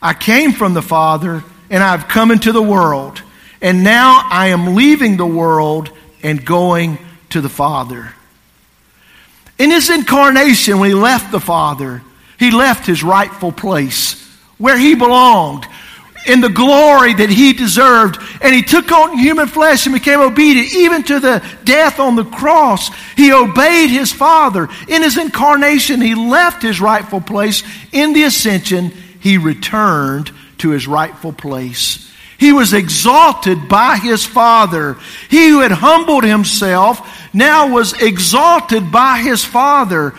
I 0.00 0.14
came 0.14 0.52
from 0.52 0.74
the 0.74 0.82
Father, 0.82 1.42
and 1.70 1.82
I've 1.82 2.06
come 2.06 2.30
into 2.30 2.52
the 2.52 2.62
world. 2.62 3.22
And 3.60 3.82
now 3.82 4.28
I 4.30 4.48
am 4.48 4.74
leaving 4.74 5.16
the 5.16 5.26
world 5.26 5.90
and 6.22 6.44
going 6.44 6.98
to 7.30 7.40
the 7.40 7.48
Father. 7.48 8.12
In 9.58 9.70
his 9.70 9.90
incarnation, 9.90 10.78
when 10.78 10.90
he 10.90 10.94
left 10.94 11.32
the 11.32 11.40
Father, 11.40 12.02
he 12.38 12.50
left 12.50 12.86
his 12.86 13.02
rightful 13.02 13.50
place 13.50 14.25
where 14.58 14.78
he 14.78 14.94
belonged 14.94 15.66
in 16.26 16.40
the 16.40 16.48
glory 16.48 17.14
that 17.14 17.30
he 17.30 17.52
deserved. 17.52 18.18
And 18.40 18.54
he 18.54 18.62
took 18.62 18.90
on 18.90 19.16
human 19.18 19.46
flesh 19.46 19.86
and 19.86 19.94
became 19.94 20.20
obedient, 20.20 20.74
even 20.74 21.02
to 21.04 21.20
the 21.20 21.44
death 21.64 21.98
on 22.00 22.16
the 22.16 22.24
cross. 22.24 22.90
He 23.16 23.32
obeyed 23.32 23.90
his 23.90 24.12
Father. 24.12 24.68
In 24.88 25.02
his 25.02 25.16
incarnation, 25.16 26.00
he 26.00 26.14
left 26.14 26.62
his 26.62 26.80
rightful 26.80 27.20
place. 27.20 27.62
In 27.92 28.12
the 28.12 28.24
ascension, 28.24 28.92
he 29.20 29.38
returned 29.38 30.30
to 30.58 30.70
his 30.70 30.86
rightful 30.86 31.32
place. 31.32 32.02
He 32.38 32.52
was 32.52 32.74
exalted 32.74 33.68
by 33.68 33.96
his 33.96 34.24
Father. 34.24 34.96
He 35.30 35.48
who 35.48 35.60
had 35.60 35.72
humbled 35.72 36.24
himself 36.24 37.32
now 37.32 37.68
was 37.72 37.94
exalted 37.94 38.92
by 38.92 39.20
his 39.20 39.42
Father. 39.42 40.14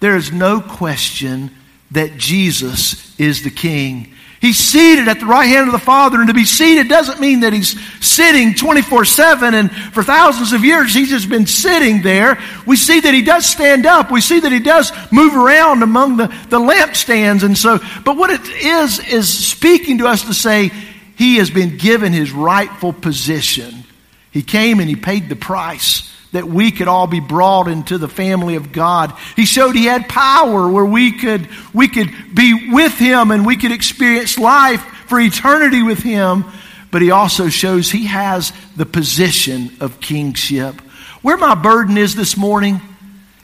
There 0.00 0.16
is 0.16 0.32
no 0.32 0.60
question 0.60 1.54
that 1.92 2.16
Jesus 2.16 3.18
is 3.18 3.42
the 3.42 3.50
King. 3.50 4.14
He's 4.40 4.56
seated 4.56 5.06
at 5.08 5.20
the 5.20 5.26
right 5.26 5.46
hand 5.46 5.66
of 5.66 5.72
the 5.72 5.78
Father, 5.78 6.18
and 6.18 6.28
to 6.28 6.34
be 6.34 6.46
seated 6.46 6.88
doesn't 6.88 7.20
mean 7.20 7.40
that 7.40 7.52
he's 7.52 7.78
sitting 8.00 8.54
24 8.54 9.04
7 9.04 9.52
and 9.52 9.70
for 9.70 10.02
thousands 10.02 10.54
of 10.54 10.64
years 10.64 10.94
he's 10.94 11.10
just 11.10 11.28
been 11.28 11.46
sitting 11.46 12.00
there. 12.00 12.38
We 12.66 12.76
see 12.76 13.00
that 13.00 13.12
he 13.12 13.20
does 13.20 13.44
stand 13.44 13.84
up. 13.84 14.10
We 14.10 14.22
see 14.22 14.40
that 14.40 14.50
he 14.50 14.60
does 14.60 14.92
move 15.12 15.36
around 15.36 15.82
among 15.82 16.16
the, 16.16 16.28
the 16.48 16.58
lampstands. 16.58 17.42
And 17.42 17.56
so, 17.56 17.80
but 18.02 18.16
what 18.16 18.30
it 18.30 18.48
is, 18.48 18.98
is 19.10 19.28
speaking 19.28 19.98
to 19.98 20.06
us 20.06 20.22
to 20.22 20.32
say 20.32 20.70
he 21.16 21.36
has 21.36 21.50
been 21.50 21.76
given 21.76 22.14
his 22.14 22.32
rightful 22.32 22.94
position. 22.94 23.84
He 24.30 24.42
came 24.42 24.80
and 24.80 24.88
he 24.88 24.96
paid 24.96 25.28
the 25.28 25.36
price 25.36 26.10
that 26.32 26.46
we 26.46 26.70
could 26.70 26.88
all 26.88 27.06
be 27.06 27.20
brought 27.20 27.68
into 27.68 27.98
the 27.98 28.08
family 28.08 28.54
of 28.54 28.72
God. 28.72 29.12
He 29.36 29.44
showed 29.44 29.74
he 29.74 29.84
had 29.84 30.08
power 30.08 30.68
where 30.70 30.84
we 30.84 31.12
could, 31.12 31.48
we 31.74 31.88
could 31.88 32.10
be 32.34 32.70
with 32.70 32.96
him 32.96 33.30
and 33.30 33.44
we 33.44 33.56
could 33.56 33.72
experience 33.72 34.38
life 34.38 34.82
for 35.06 35.18
eternity 35.18 35.82
with 35.82 35.98
him. 35.98 36.44
But 36.90 37.02
he 37.02 37.10
also 37.10 37.48
shows 37.48 37.90
he 37.90 38.06
has 38.06 38.52
the 38.76 38.86
position 38.86 39.70
of 39.80 40.00
kingship. 40.00 40.80
Where 41.22 41.36
my 41.36 41.54
burden 41.54 41.98
is 41.98 42.14
this 42.14 42.36
morning 42.36 42.80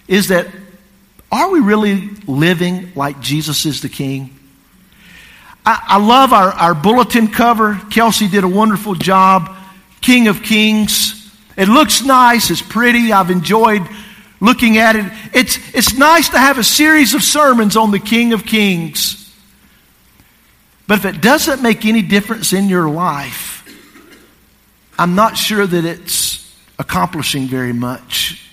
is 0.09 0.29
that 0.29 0.47
are 1.31 1.51
we 1.51 1.61
really 1.61 2.09
living 2.27 2.93
like 2.95 3.21
Jesus 3.21 3.67
is 3.67 3.83
the 3.83 3.89
king? 3.89 4.31
I, 5.65 5.83
I 5.89 5.99
love 5.99 6.33
our, 6.33 6.51
our 6.51 6.75
bulletin 6.75 7.29
cover. 7.29 7.81
Kelsey 7.91 8.29
did 8.29 8.45
a 8.45 8.49
wonderful 8.49 8.95
job. 8.95 9.55
King 10.01 10.29
of 10.29 10.45
Kings. 10.45 11.16
It 11.57 11.69
looks 11.69 12.03
nice, 12.03 12.51
it's 12.51 12.63
pretty, 12.63 13.13
I've 13.13 13.31
enjoyed 13.31 13.83
looking 14.41 14.79
at 14.79 14.97
it. 14.97 15.11
It's, 15.33 15.59
it's 15.75 15.95
nice 15.95 16.29
to 16.31 16.39
have 16.39 16.59
a 16.59 16.65
series 16.65 17.15
of 17.15 17.23
sermons 17.23 17.77
on 17.77 17.91
the 17.91 17.99
King 17.99 18.33
of 18.33 18.45
Kings. 18.45 19.23
But 20.87 20.99
if 20.99 21.05
it 21.05 21.21
doesn't 21.21 21.63
make 21.63 21.85
any 21.85 22.03
difference 22.03 22.53
in 22.53 22.69
your 22.69 22.89
life, 22.89 23.65
I'm 24.99 25.15
not 25.15 25.37
sure 25.37 25.67
that 25.67 25.85
it's 25.85 26.55
accomplishing 26.79 27.47
very 27.47 27.73
much. 27.73 28.51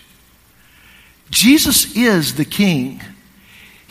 Jesus 1.29 1.95
is 1.95 2.35
the 2.35 2.45
King. 2.45 3.01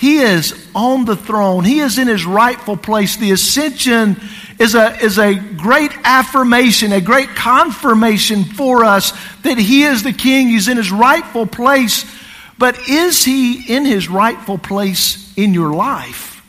He 0.02 0.18
is 0.18 0.52
on 0.74 1.04
the 1.04 1.14
throne. 1.14 1.62
He 1.62 1.78
is 1.78 1.96
in 1.96 2.08
his 2.08 2.26
rightful 2.26 2.76
place. 2.76 3.14
The 3.14 3.30
ascension 3.30 4.20
is 4.58 4.74
a, 4.74 4.96
is 4.96 5.16
a 5.16 5.36
great 5.36 5.92
affirmation, 6.02 6.90
a 6.90 7.00
great 7.00 7.28
confirmation 7.28 8.42
for 8.42 8.82
us 8.82 9.12
that 9.42 9.58
he 9.58 9.84
is 9.84 10.02
the 10.02 10.12
king. 10.12 10.48
He's 10.48 10.66
in 10.66 10.76
his 10.76 10.90
rightful 10.90 11.46
place. 11.46 12.04
But 12.58 12.88
is 12.88 13.24
he 13.24 13.72
in 13.72 13.84
his 13.84 14.08
rightful 14.08 14.58
place 14.58 15.32
in 15.36 15.54
your 15.54 15.72
life? 15.72 16.44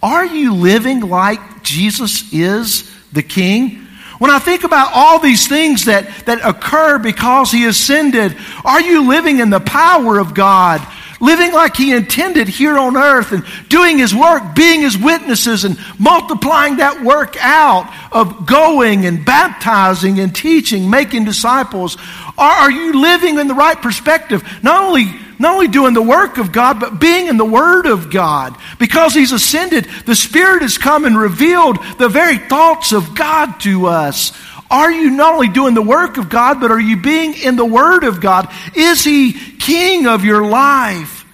Are 0.00 0.24
you 0.24 0.54
living 0.54 1.00
like 1.00 1.64
Jesus 1.64 2.32
is 2.32 2.88
the 3.12 3.24
king? 3.24 3.88
When 4.20 4.30
I 4.30 4.38
think 4.38 4.62
about 4.62 4.92
all 4.94 5.18
these 5.18 5.48
things 5.48 5.86
that, 5.86 6.06
that 6.26 6.48
occur 6.48 7.00
because 7.00 7.50
he 7.50 7.66
ascended, 7.66 8.36
are 8.64 8.80
you 8.80 9.08
living 9.08 9.40
in 9.40 9.50
the 9.50 9.58
power 9.58 10.20
of 10.20 10.32
God? 10.32 10.80
Living 11.22 11.52
like 11.52 11.76
He 11.76 11.92
intended 11.92 12.48
here 12.48 12.76
on 12.76 12.98
earth 12.98 13.32
and 13.32 13.44
doing 13.68 13.96
His 13.96 14.14
work, 14.14 14.54
being 14.54 14.82
His 14.82 14.98
witnesses 14.98 15.64
and 15.64 15.78
multiplying 15.98 16.76
that 16.76 17.02
work 17.02 17.36
out 17.40 17.90
of 18.12 18.44
going 18.44 19.06
and 19.06 19.24
baptizing 19.24 20.18
and 20.18 20.34
teaching, 20.34 20.90
making 20.90 21.24
disciples? 21.24 21.96
Are, 22.36 22.70
you 22.70 23.00
living 23.00 23.38
in 23.38 23.48
the 23.48 23.54
right 23.54 23.80
perspective? 23.80 24.42
Not 24.62 24.82
only 24.82 25.06
not 25.38 25.54
only 25.54 25.68
doing 25.68 25.92
the 25.92 26.02
work 26.02 26.38
of 26.38 26.52
God, 26.52 26.78
but 26.78 27.00
being 27.00 27.26
in 27.26 27.36
the 27.36 27.44
Word 27.44 27.86
of 27.86 28.10
God. 28.10 28.56
Because 28.78 29.12
He's 29.12 29.32
ascended, 29.32 29.86
the 30.06 30.14
Spirit 30.14 30.62
has 30.62 30.78
come 30.78 31.04
and 31.04 31.18
revealed 31.18 31.78
the 31.98 32.08
very 32.08 32.38
thoughts 32.38 32.92
of 32.92 33.16
God 33.16 33.58
to 33.60 33.86
us. 33.86 34.32
Are 34.70 34.90
you 34.90 35.10
not 35.10 35.34
only 35.34 35.48
doing 35.48 35.74
the 35.74 35.82
work 35.82 36.16
of 36.16 36.30
God, 36.30 36.60
but 36.60 36.70
are 36.70 36.80
you 36.80 36.96
being 36.96 37.34
in 37.34 37.56
the 37.56 37.66
Word 37.66 38.04
of 38.04 38.20
God? 38.20 38.50
Is 38.74 39.02
He 39.02 39.32
King 39.62 40.08
of 40.08 40.24
your 40.24 40.44
life? 40.44 41.24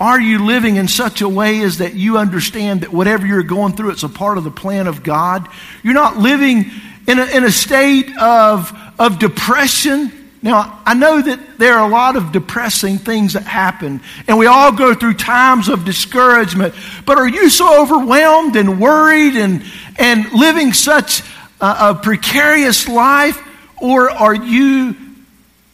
Are 0.00 0.18
you 0.18 0.46
living 0.46 0.76
in 0.76 0.88
such 0.88 1.20
a 1.20 1.28
way 1.28 1.60
as 1.60 1.78
that 1.78 1.94
you 1.94 2.16
understand 2.16 2.80
that 2.80 2.92
whatever 2.92 3.26
you're 3.26 3.42
going 3.42 3.74
through, 3.74 3.90
it's 3.90 4.02
a 4.02 4.08
part 4.08 4.38
of 4.38 4.44
the 4.44 4.50
plan 4.50 4.86
of 4.86 5.02
God? 5.02 5.46
You're 5.82 5.92
not 5.92 6.16
living 6.16 6.70
in 7.06 7.18
a, 7.18 7.24
in 7.26 7.44
a 7.44 7.50
state 7.50 8.10
of, 8.16 8.72
of 8.98 9.18
depression. 9.18 10.10
Now, 10.40 10.80
I 10.86 10.94
know 10.94 11.20
that 11.20 11.58
there 11.58 11.74
are 11.74 11.86
a 11.86 11.92
lot 11.92 12.16
of 12.16 12.32
depressing 12.32 12.96
things 12.96 13.34
that 13.34 13.42
happen, 13.42 14.00
and 14.26 14.38
we 14.38 14.46
all 14.46 14.72
go 14.72 14.94
through 14.94 15.14
times 15.14 15.68
of 15.68 15.84
discouragement. 15.84 16.74
But 17.04 17.18
are 17.18 17.28
you 17.28 17.50
so 17.50 17.82
overwhelmed 17.82 18.56
and 18.56 18.80
worried 18.80 19.36
and, 19.36 19.62
and 19.98 20.32
living 20.32 20.72
such 20.72 21.20
a, 21.60 21.90
a 21.90 22.00
precarious 22.02 22.88
life? 22.88 23.38
Or 23.82 24.10
are 24.10 24.34
you 24.34 24.96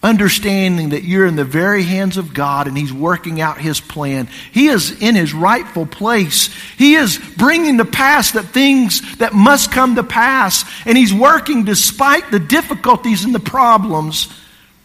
understanding 0.02 0.90
that 0.90 1.02
you're 1.02 1.26
in 1.26 1.34
the 1.34 1.44
very 1.44 1.82
hands 1.82 2.16
of 2.16 2.32
God 2.32 2.68
and 2.68 2.78
He's 2.78 2.92
working 2.92 3.40
out 3.40 3.58
His 3.58 3.80
plan. 3.80 4.28
He 4.52 4.68
is 4.68 5.02
in 5.02 5.16
His 5.16 5.34
rightful 5.34 5.86
place. 5.86 6.54
He 6.76 6.94
is 6.94 7.18
bringing 7.36 7.78
to 7.78 7.84
pass 7.84 8.30
the 8.30 8.42
things 8.42 9.16
that 9.16 9.34
must 9.34 9.72
come 9.72 9.96
to 9.96 10.04
pass, 10.04 10.64
and 10.86 10.96
He's 10.96 11.12
working 11.12 11.64
despite 11.64 12.30
the 12.30 12.38
difficulties 12.38 13.24
and 13.24 13.34
the 13.34 13.40
problems 13.40 14.32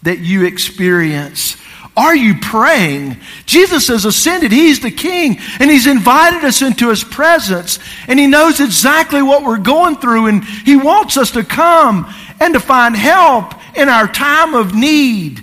that 0.02 0.20
you 0.20 0.46
experience. 0.46 1.58
Are 1.96 2.16
you 2.16 2.40
praying? 2.40 3.18
Jesus 3.46 3.90
has 3.90 4.06
ascended. 4.06 4.52
He's 4.52 4.80
the 4.80 4.90
King, 4.90 5.38
and 5.60 5.70
He's 5.70 5.86
invited 5.86 6.44
us 6.44 6.64
into 6.64 6.90
His 6.90 7.04
presence, 7.04 7.78
and 8.08 8.20
He 8.20 8.26
knows 8.26 8.60
exactly 8.60 9.22
what 9.22 9.44
we're 9.44 9.60
going 9.60 9.98
through, 9.98 10.26
and 10.26 10.44
He 10.44 10.76
wants 10.76 11.18
us 11.18 11.32
to 11.32 11.44
come 11.44 12.12
and 12.40 12.56
to 12.56 12.60
find 12.60 12.96
help 12.96 13.54
in 13.76 13.90
our 13.90 14.08
time 14.08 14.54
of 14.54 14.74
need. 14.74 15.42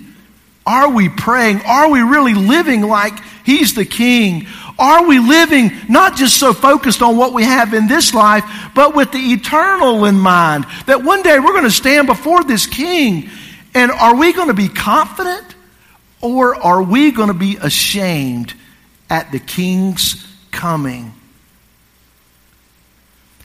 Are 0.65 0.89
we 0.89 1.09
praying? 1.09 1.61
Are 1.65 1.89
we 1.89 2.01
really 2.01 2.33
living 2.33 2.81
like 2.81 3.13
He's 3.43 3.73
the 3.73 3.85
King? 3.85 4.47
Are 4.77 5.05
we 5.07 5.19
living 5.19 5.71
not 5.89 6.15
just 6.15 6.39
so 6.39 6.53
focused 6.53 7.01
on 7.01 7.17
what 7.17 7.33
we 7.33 7.43
have 7.43 7.73
in 7.73 7.87
this 7.87 8.13
life, 8.13 8.43
but 8.73 8.95
with 8.95 9.11
the 9.11 9.19
eternal 9.19 10.05
in 10.05 10.19
mind? 10.19 10.65
That 10.85 11.03
one 11.03 11.23
day 11.23 11.39
we're 11.39 11.53
going 11.53 11.63
to 11.63 11.71
stand 11.71 12.07
before 12.07 12.43
this 12.43 12.67
King. 12.67 13.29
And 13.73 13.91
are 13.91 14.15
we 14.15 14.33
going 14.33 14.47
to 14.47 14.53
be 14.53 14.67
confident 14.69 15.55
or 16.19 16.55
are 16.55 16.81
we 16.83 17.11
going 17.11 17.29
to 17.29 17.33
be 17.33 17.57
ashamed 17.57 18.53
at 19.09 19.31
the 19.31 19.39
King's 19.39 20.25
coming? 20.51 21.13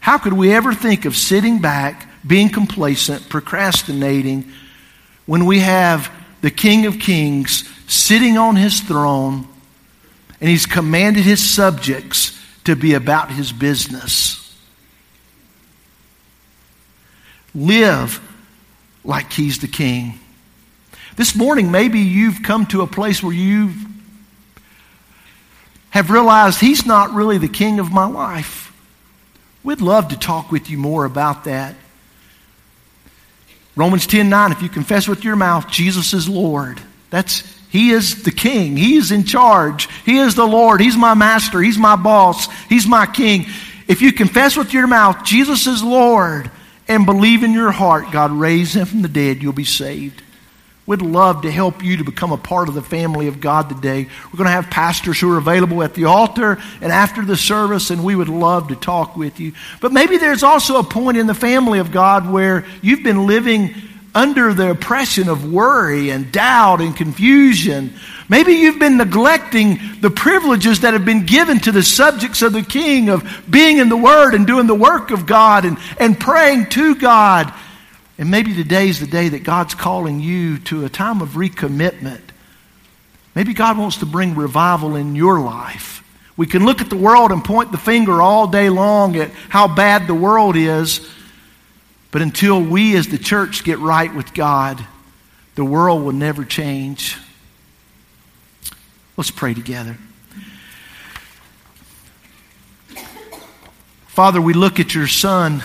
How 0.00 0.18
could 0.18 0.34
we 0.34 0.52
ever 0.52 0.72
think 0.72 1.04
of 1.04 1.16
sitting 1.16 1.60
back, 1.60 2.08
being 2.26 2.48
complacent, 2.48 3.28
procrastinating, 3.28 4.52
when 5.26 5.44
we 5.44 5.58
have 5.60 6.10
the 6.40 6.50
King 6.50 6.86
of 6.86 6.98
Kings 6.98 7.68
sitting 7.88 8.38
on 8.38 8.56
his 8.56 8.80
throne 8.80 9.46
and 10.40 10.50
he's 10.50 10.66
commanded 10.66 11.24
his 11.24 11.48
subjects 11.48 12.38
to 12.64 12.76
be 12.76 12.94
about 12.94 13.30
his 13.30 13.52
business. 13.52 14.42
Live 17.54 18.20
like 19.04 19.32
he's 19.32 19.60
the 19.60 19.68
king. 19.68 20.18
This 21.16 21.34
morning, 21.34 21.70
maybe 21.70 22.00
you've 22.00 22.42
come 22.42 22.66
to 22.66 22.82
a 22.82 22.86
place 22.86 23.22
where 23.22 23.32
you 23.32 23.70
have 25.90 26.10
realized 26.10 26.60
he's 26.60 26.84
not 26.84 27.14
really 27.14 27.38
the 27.38 27.48
king 27.48 27.78
of 27.78 27.90
my 27.90 28.04
life. 28.04 28.72
We'd 29.64 29.80
love 29.80 30.08
to 30.08 30.18
talk 30.18 30.52
with 30.52 30.68
you 30.68 30.76
more 30.76 31.06
about 31.06 31.44
that. 31.44 31.74
Romans 33.76 34.06
10 34.06 34.28
9, 34.30 34.52
if 34.52 34.62
you 34.62 34.68
confess 34.68 35.06
with 35.06 35.22
your 35.22 35.36
mouth 35.36 35.70
Jesus 35.70 36.14
is 36.14 36.28
Lord, 36.28 36.80
that's 37.10 37.40
He 37.68 37.90
is 37.90 38.22
the 38.22 38.32
King. 38.32 38.76
He 38.76 38.96
is 38.96 39.12
in 39.12 39.24
charge. 39.24 39.88
He 40.04 40.16
is 40.18 40.34
the 40.34 40.46
Lord. 40.46 40.80
He's 40.80 40.96
my 40.96 41.14
master. 41.14 41.60
He's 41.60 41.78
my 41.78 41.96
boss. 41.96 42.48
He's 42.68 42.86
my 42.86 43.06
King. 43.06 43.46
If 43.86 44.02
you 44.02 44.12
confess 44.12 44.56
with 44.56 44.72
your 44.72 44.86
mouth 44.86 45.24
Jesus 45.24 45.66
is 45.66 45.82
Lord 45.82 46.50
and 46.88 47.06
believe 47.06 47.42
in 47.42 47.52
your 47.52 47.70
heart 47.70 48.10
God 48.10 48.32
raised 48.32 48.74
him 48.74 48.86
from 48.86 49.02
the 49.02 49.08
dead, 49.08 49.42
you'll 49.42 49.52
be 49.52 49.64
saved. 49.64 50.22
We'd 50.86 51.02
love 51.02 51.42
to 51.42 51.50
help 51.50 51.82
you 51.82 51.96
to 51.96 52.04
become 52.04 52.30
a 52.30 52.36
part 52.36 52.68
of 52.68 52.74
the 52.74 52.82
family 52.82 53.26
of 53.26 53.40
God 53.40 53.68
today. 53.68 54.04
We're 54.26 54.36
going 54.36 54.46
to 54.46 54.52
have 54.52 54.70
pastors 54.70 55.18
who 55.18 55.32
are 55.32 55.38
available 55.38 55.82
at 55.82 55.94
the 55.94 56.04
altar 56.04 56.58
and 56.80 56.92
after 56.92 57.24
the 57.24 57.36
service, 57.36 57.90
and 57.90 58.04
we 58.04 58.14
would 58.14 58.28
love 58.28 58.68
to 58.68 58.76
talk 58.76 59.16
with 59.16 59.40
you. 59.40 59.52
But 59.80 59.92
maybe 59.92 60.16
there's 60.16 60.44
also 60.44 60.78
a 60.78 60.84
point 60.84 61.16
in 61.16 61.26
the 61.26 61.34
family 61.34 61.80
of 61.80 61.90
God 61.90 62.30
where 62.30 62.64
you've 62.82 63.02
been 63.02 63.26
living 63.26 63.74
under 64.14 64.54
the 64.54 64.70
oppression 64.70 65.28
of 65.28 65.52
worry 65.52 66.10
and 66.10 66.30
doubt 66.30 66.80
and 66.80 66.96
confusion. 66.96 67.92
Maybe 68.28 68.52
you've 68.52 68.78
been 68.78 68.96
neglecting 68.96 69.78
the 70.00 70.10
privileges 70.10 70.80
that 70.80 70.94
have 70.94 71.04
been 71.04 71.26
given 71.26 71.58
to 71.60 71.72
the 71.72 71.82
subjects 71.82 72.42
of 72.42 72.52
the 72.52 72.62
king 72.62 73.08
of 73.08 73.44
being 73.50 73.78
in 73.78 73.88
the 73.88 73.96
Word 73.96 74.34
and 74.34 74.46
doing 74.46 74.68
the 74.68 74.74
work 74.74 75.10
of 75.10 75.26
God 75.26 75.64
and, 75.64 75.78
and 75.98 76.18
praying 76.18 76.66
to 76.70 76.94
God 76.94 77.52
and 78.18 78.30
maybe 78.30 78.54
today 78.54 78.88
is 78.88 79.00
the 79.00 79.06
day 79.06 79.28
that 79.28 79.44
God's 79.44 79.74
calling 79.74 80.20
you 80.20 80.58
to 80.60 80.84
a 80.84 80.88
time 80.88 81.20
of 81.20 81.30
recommitment. 81.30 82.22
Maybe 83.34 83.52
God 83.52 83.76
wants 83.76 83.98
to 83.98 84.06
bring 84.06 84.34
revival 84.34 84.96
in 84.96 85.14
your 85.14 85.40
life. 85.40 86.02
We 86.36 86.46
can 86.46 86.64
look 86.64 86.80
at 86.80 86.90
the 86.90 86.96
world 86.96 87.32
and 87.32 87.44
point 87.44 87.72
the 87.72 87.78
finger 87.78 88.22
all 88.22 88.46
day 88.46 88.70
long 88.70 89.16
at 89.16 89.30
how 89.48 89.74
bad 89.74 90.06
the 90.06 90.14
world 90.14 90.56
is, 90.56 91.06
but 92.10 92.22
until 92.22 92.62
we 92.62 92.96
as 92.96 93.08
the 93.08 93.18
church 93.18 93.64
get 93.64 93.78
right 93.78 94.14
with 94.14 94.32
God, 94.32 94.84
the 95.54 95.64
world 95.64 96.02
will 96.02 96.12
never 96.12 96.44
change. 96.44 97.18
Let's 99.16 99.30
pray 99.30 99.54
together. 99.54 99.96
Father, 104.08 104.40
we 104.40 104.54
look 104.54 104.80
at 104.80 104.94
your 104.94 105.06
Son. 105.06 105.62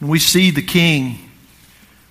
And 0.00 0.08
we 0.08 0.18
see 0.18 0.50
the 0.50 0.62
King. 0.62 1.18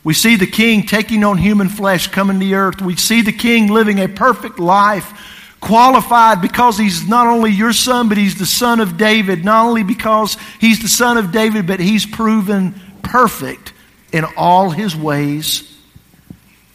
We 0.04 0.14
see 0.14 0.36
the 0.36 0.48
King 0.48 0.86
taking 0.86 1.24
on 1.24 1.38
human 1.38 1.70
flesh, 1.70 2.08
coming 2.08 2.40
to 2.40 2.54
earth. 2.54 2.82
We 2.82 2.96
see 2.96 3.22
the 3.22 3.32
King 3.32 3.68
living 3.72 4.00
a 4.00 4.08
perfect 4.08 4.60
life, 4.60 5.12
qualified 5.60 6.42
because 6.42 6.78
he's 6.78 7.08
not 7.08 7.28
only 7.28 7.52
your 7.52 7.74
son, 7.74 8.08
but 8.10 8.18
he's 8.18 8.38
the 8.38 8.46
son 8.46 8.80
of 8.80 8.98
David. 8.98 9.44
Not 9.44 9.66
only 9.66 9.84
because 9.84 10.38
he's 10.60 10.82
the 10.82 10.88
son 10.88 11.18
of 11.18 11.32
David, 11.32 11.66
but 11.66 11.80
he's 11.80 12.06
proven 12.06 12.80
perfect 13.02 13.74
in 14.12 14.26
all 14.38 14.70
his 14.70 14.96
ways. 14.96 15.72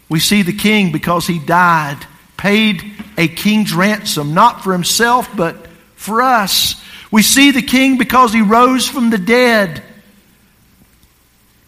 We 0.09 0.19
see 0.19 0.43
the 0.43 0.53
King 0.53 0.91
because 0.91 1.27
he 1.27 1.39
died, 1.39 1.99
paid 2.37 2.83
a 3.17 3.29
king's 3.29 3.73
ransom, 3.73 4.35
not 4.35 4.65
for 4.65 4.73
himself, 4.73 5.29
but 5.37 5.69
for 5.95 6.21
us. 6.21 6.83
We 7.13 7.23
see 7.23 7.53
the 7.53 7.63
King 7.63 7.97
because 7.97 8.33
he 8.33 8.43
rose 8.43 8.89
from 8.89 9.11
the 9.11 9.19
dead 9.19 9.85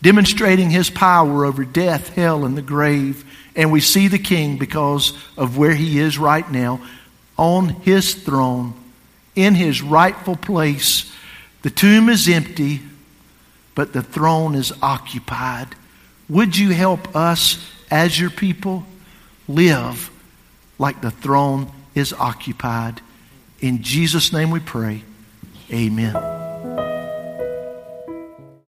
demonstrating 0.03 0.69
his 0.69 0.91
power 0.91 1.47
over 1.47 1.65
death, 1.65 2.09
hell, 2.15 2.45
and 2.45 2.57
the 2.57 2.63
grave. 2.63 3.25
And 3.57 3.73
we 3.73 3.81
see 3.81 4.09
the 4.09 4.19
king 4.19 4.59
because 4.59 5.17
of 5.37 5.57
where 5.57 5.75
he 5.75 5.99
is 5.99 6.19
right 6.19 6.49
now 6.51 6.81
on 7.39 7.69
his 7.69 8.15
throne, 8.15 8.75
in 9.35 9.55
his 9.55 9.81
rightful 9.81 10.37
place. 10.37 11.11
The 11.63 11.71
tomb 11.71 12.09
is 12.09 12.29
empty, 12.29 12.81
but 13.75 13.93
the 13.93 14.03
throne 14.03 14.55
is 14.55 14.73
occupied. 14.83 15.69
Would 16.29 16.57
you 16.57 16.71
help 16.71 17.15
us 17.15 17.65
as 17.91 18.19
your 18.19 18.31
people 18.31 18.85
live 19.49 20.11
like 20.79 21.01
the 21.01 21.11
throne 21.11 21.71
is 21.95 22.13
occupied? 22.13 23.01
In 23.61 23.83
Jesus' 23.83 24.33
name 24.33 24.51
we 24.51 24.61
pray. 24.61 25.05
Amen. 25.71 26.42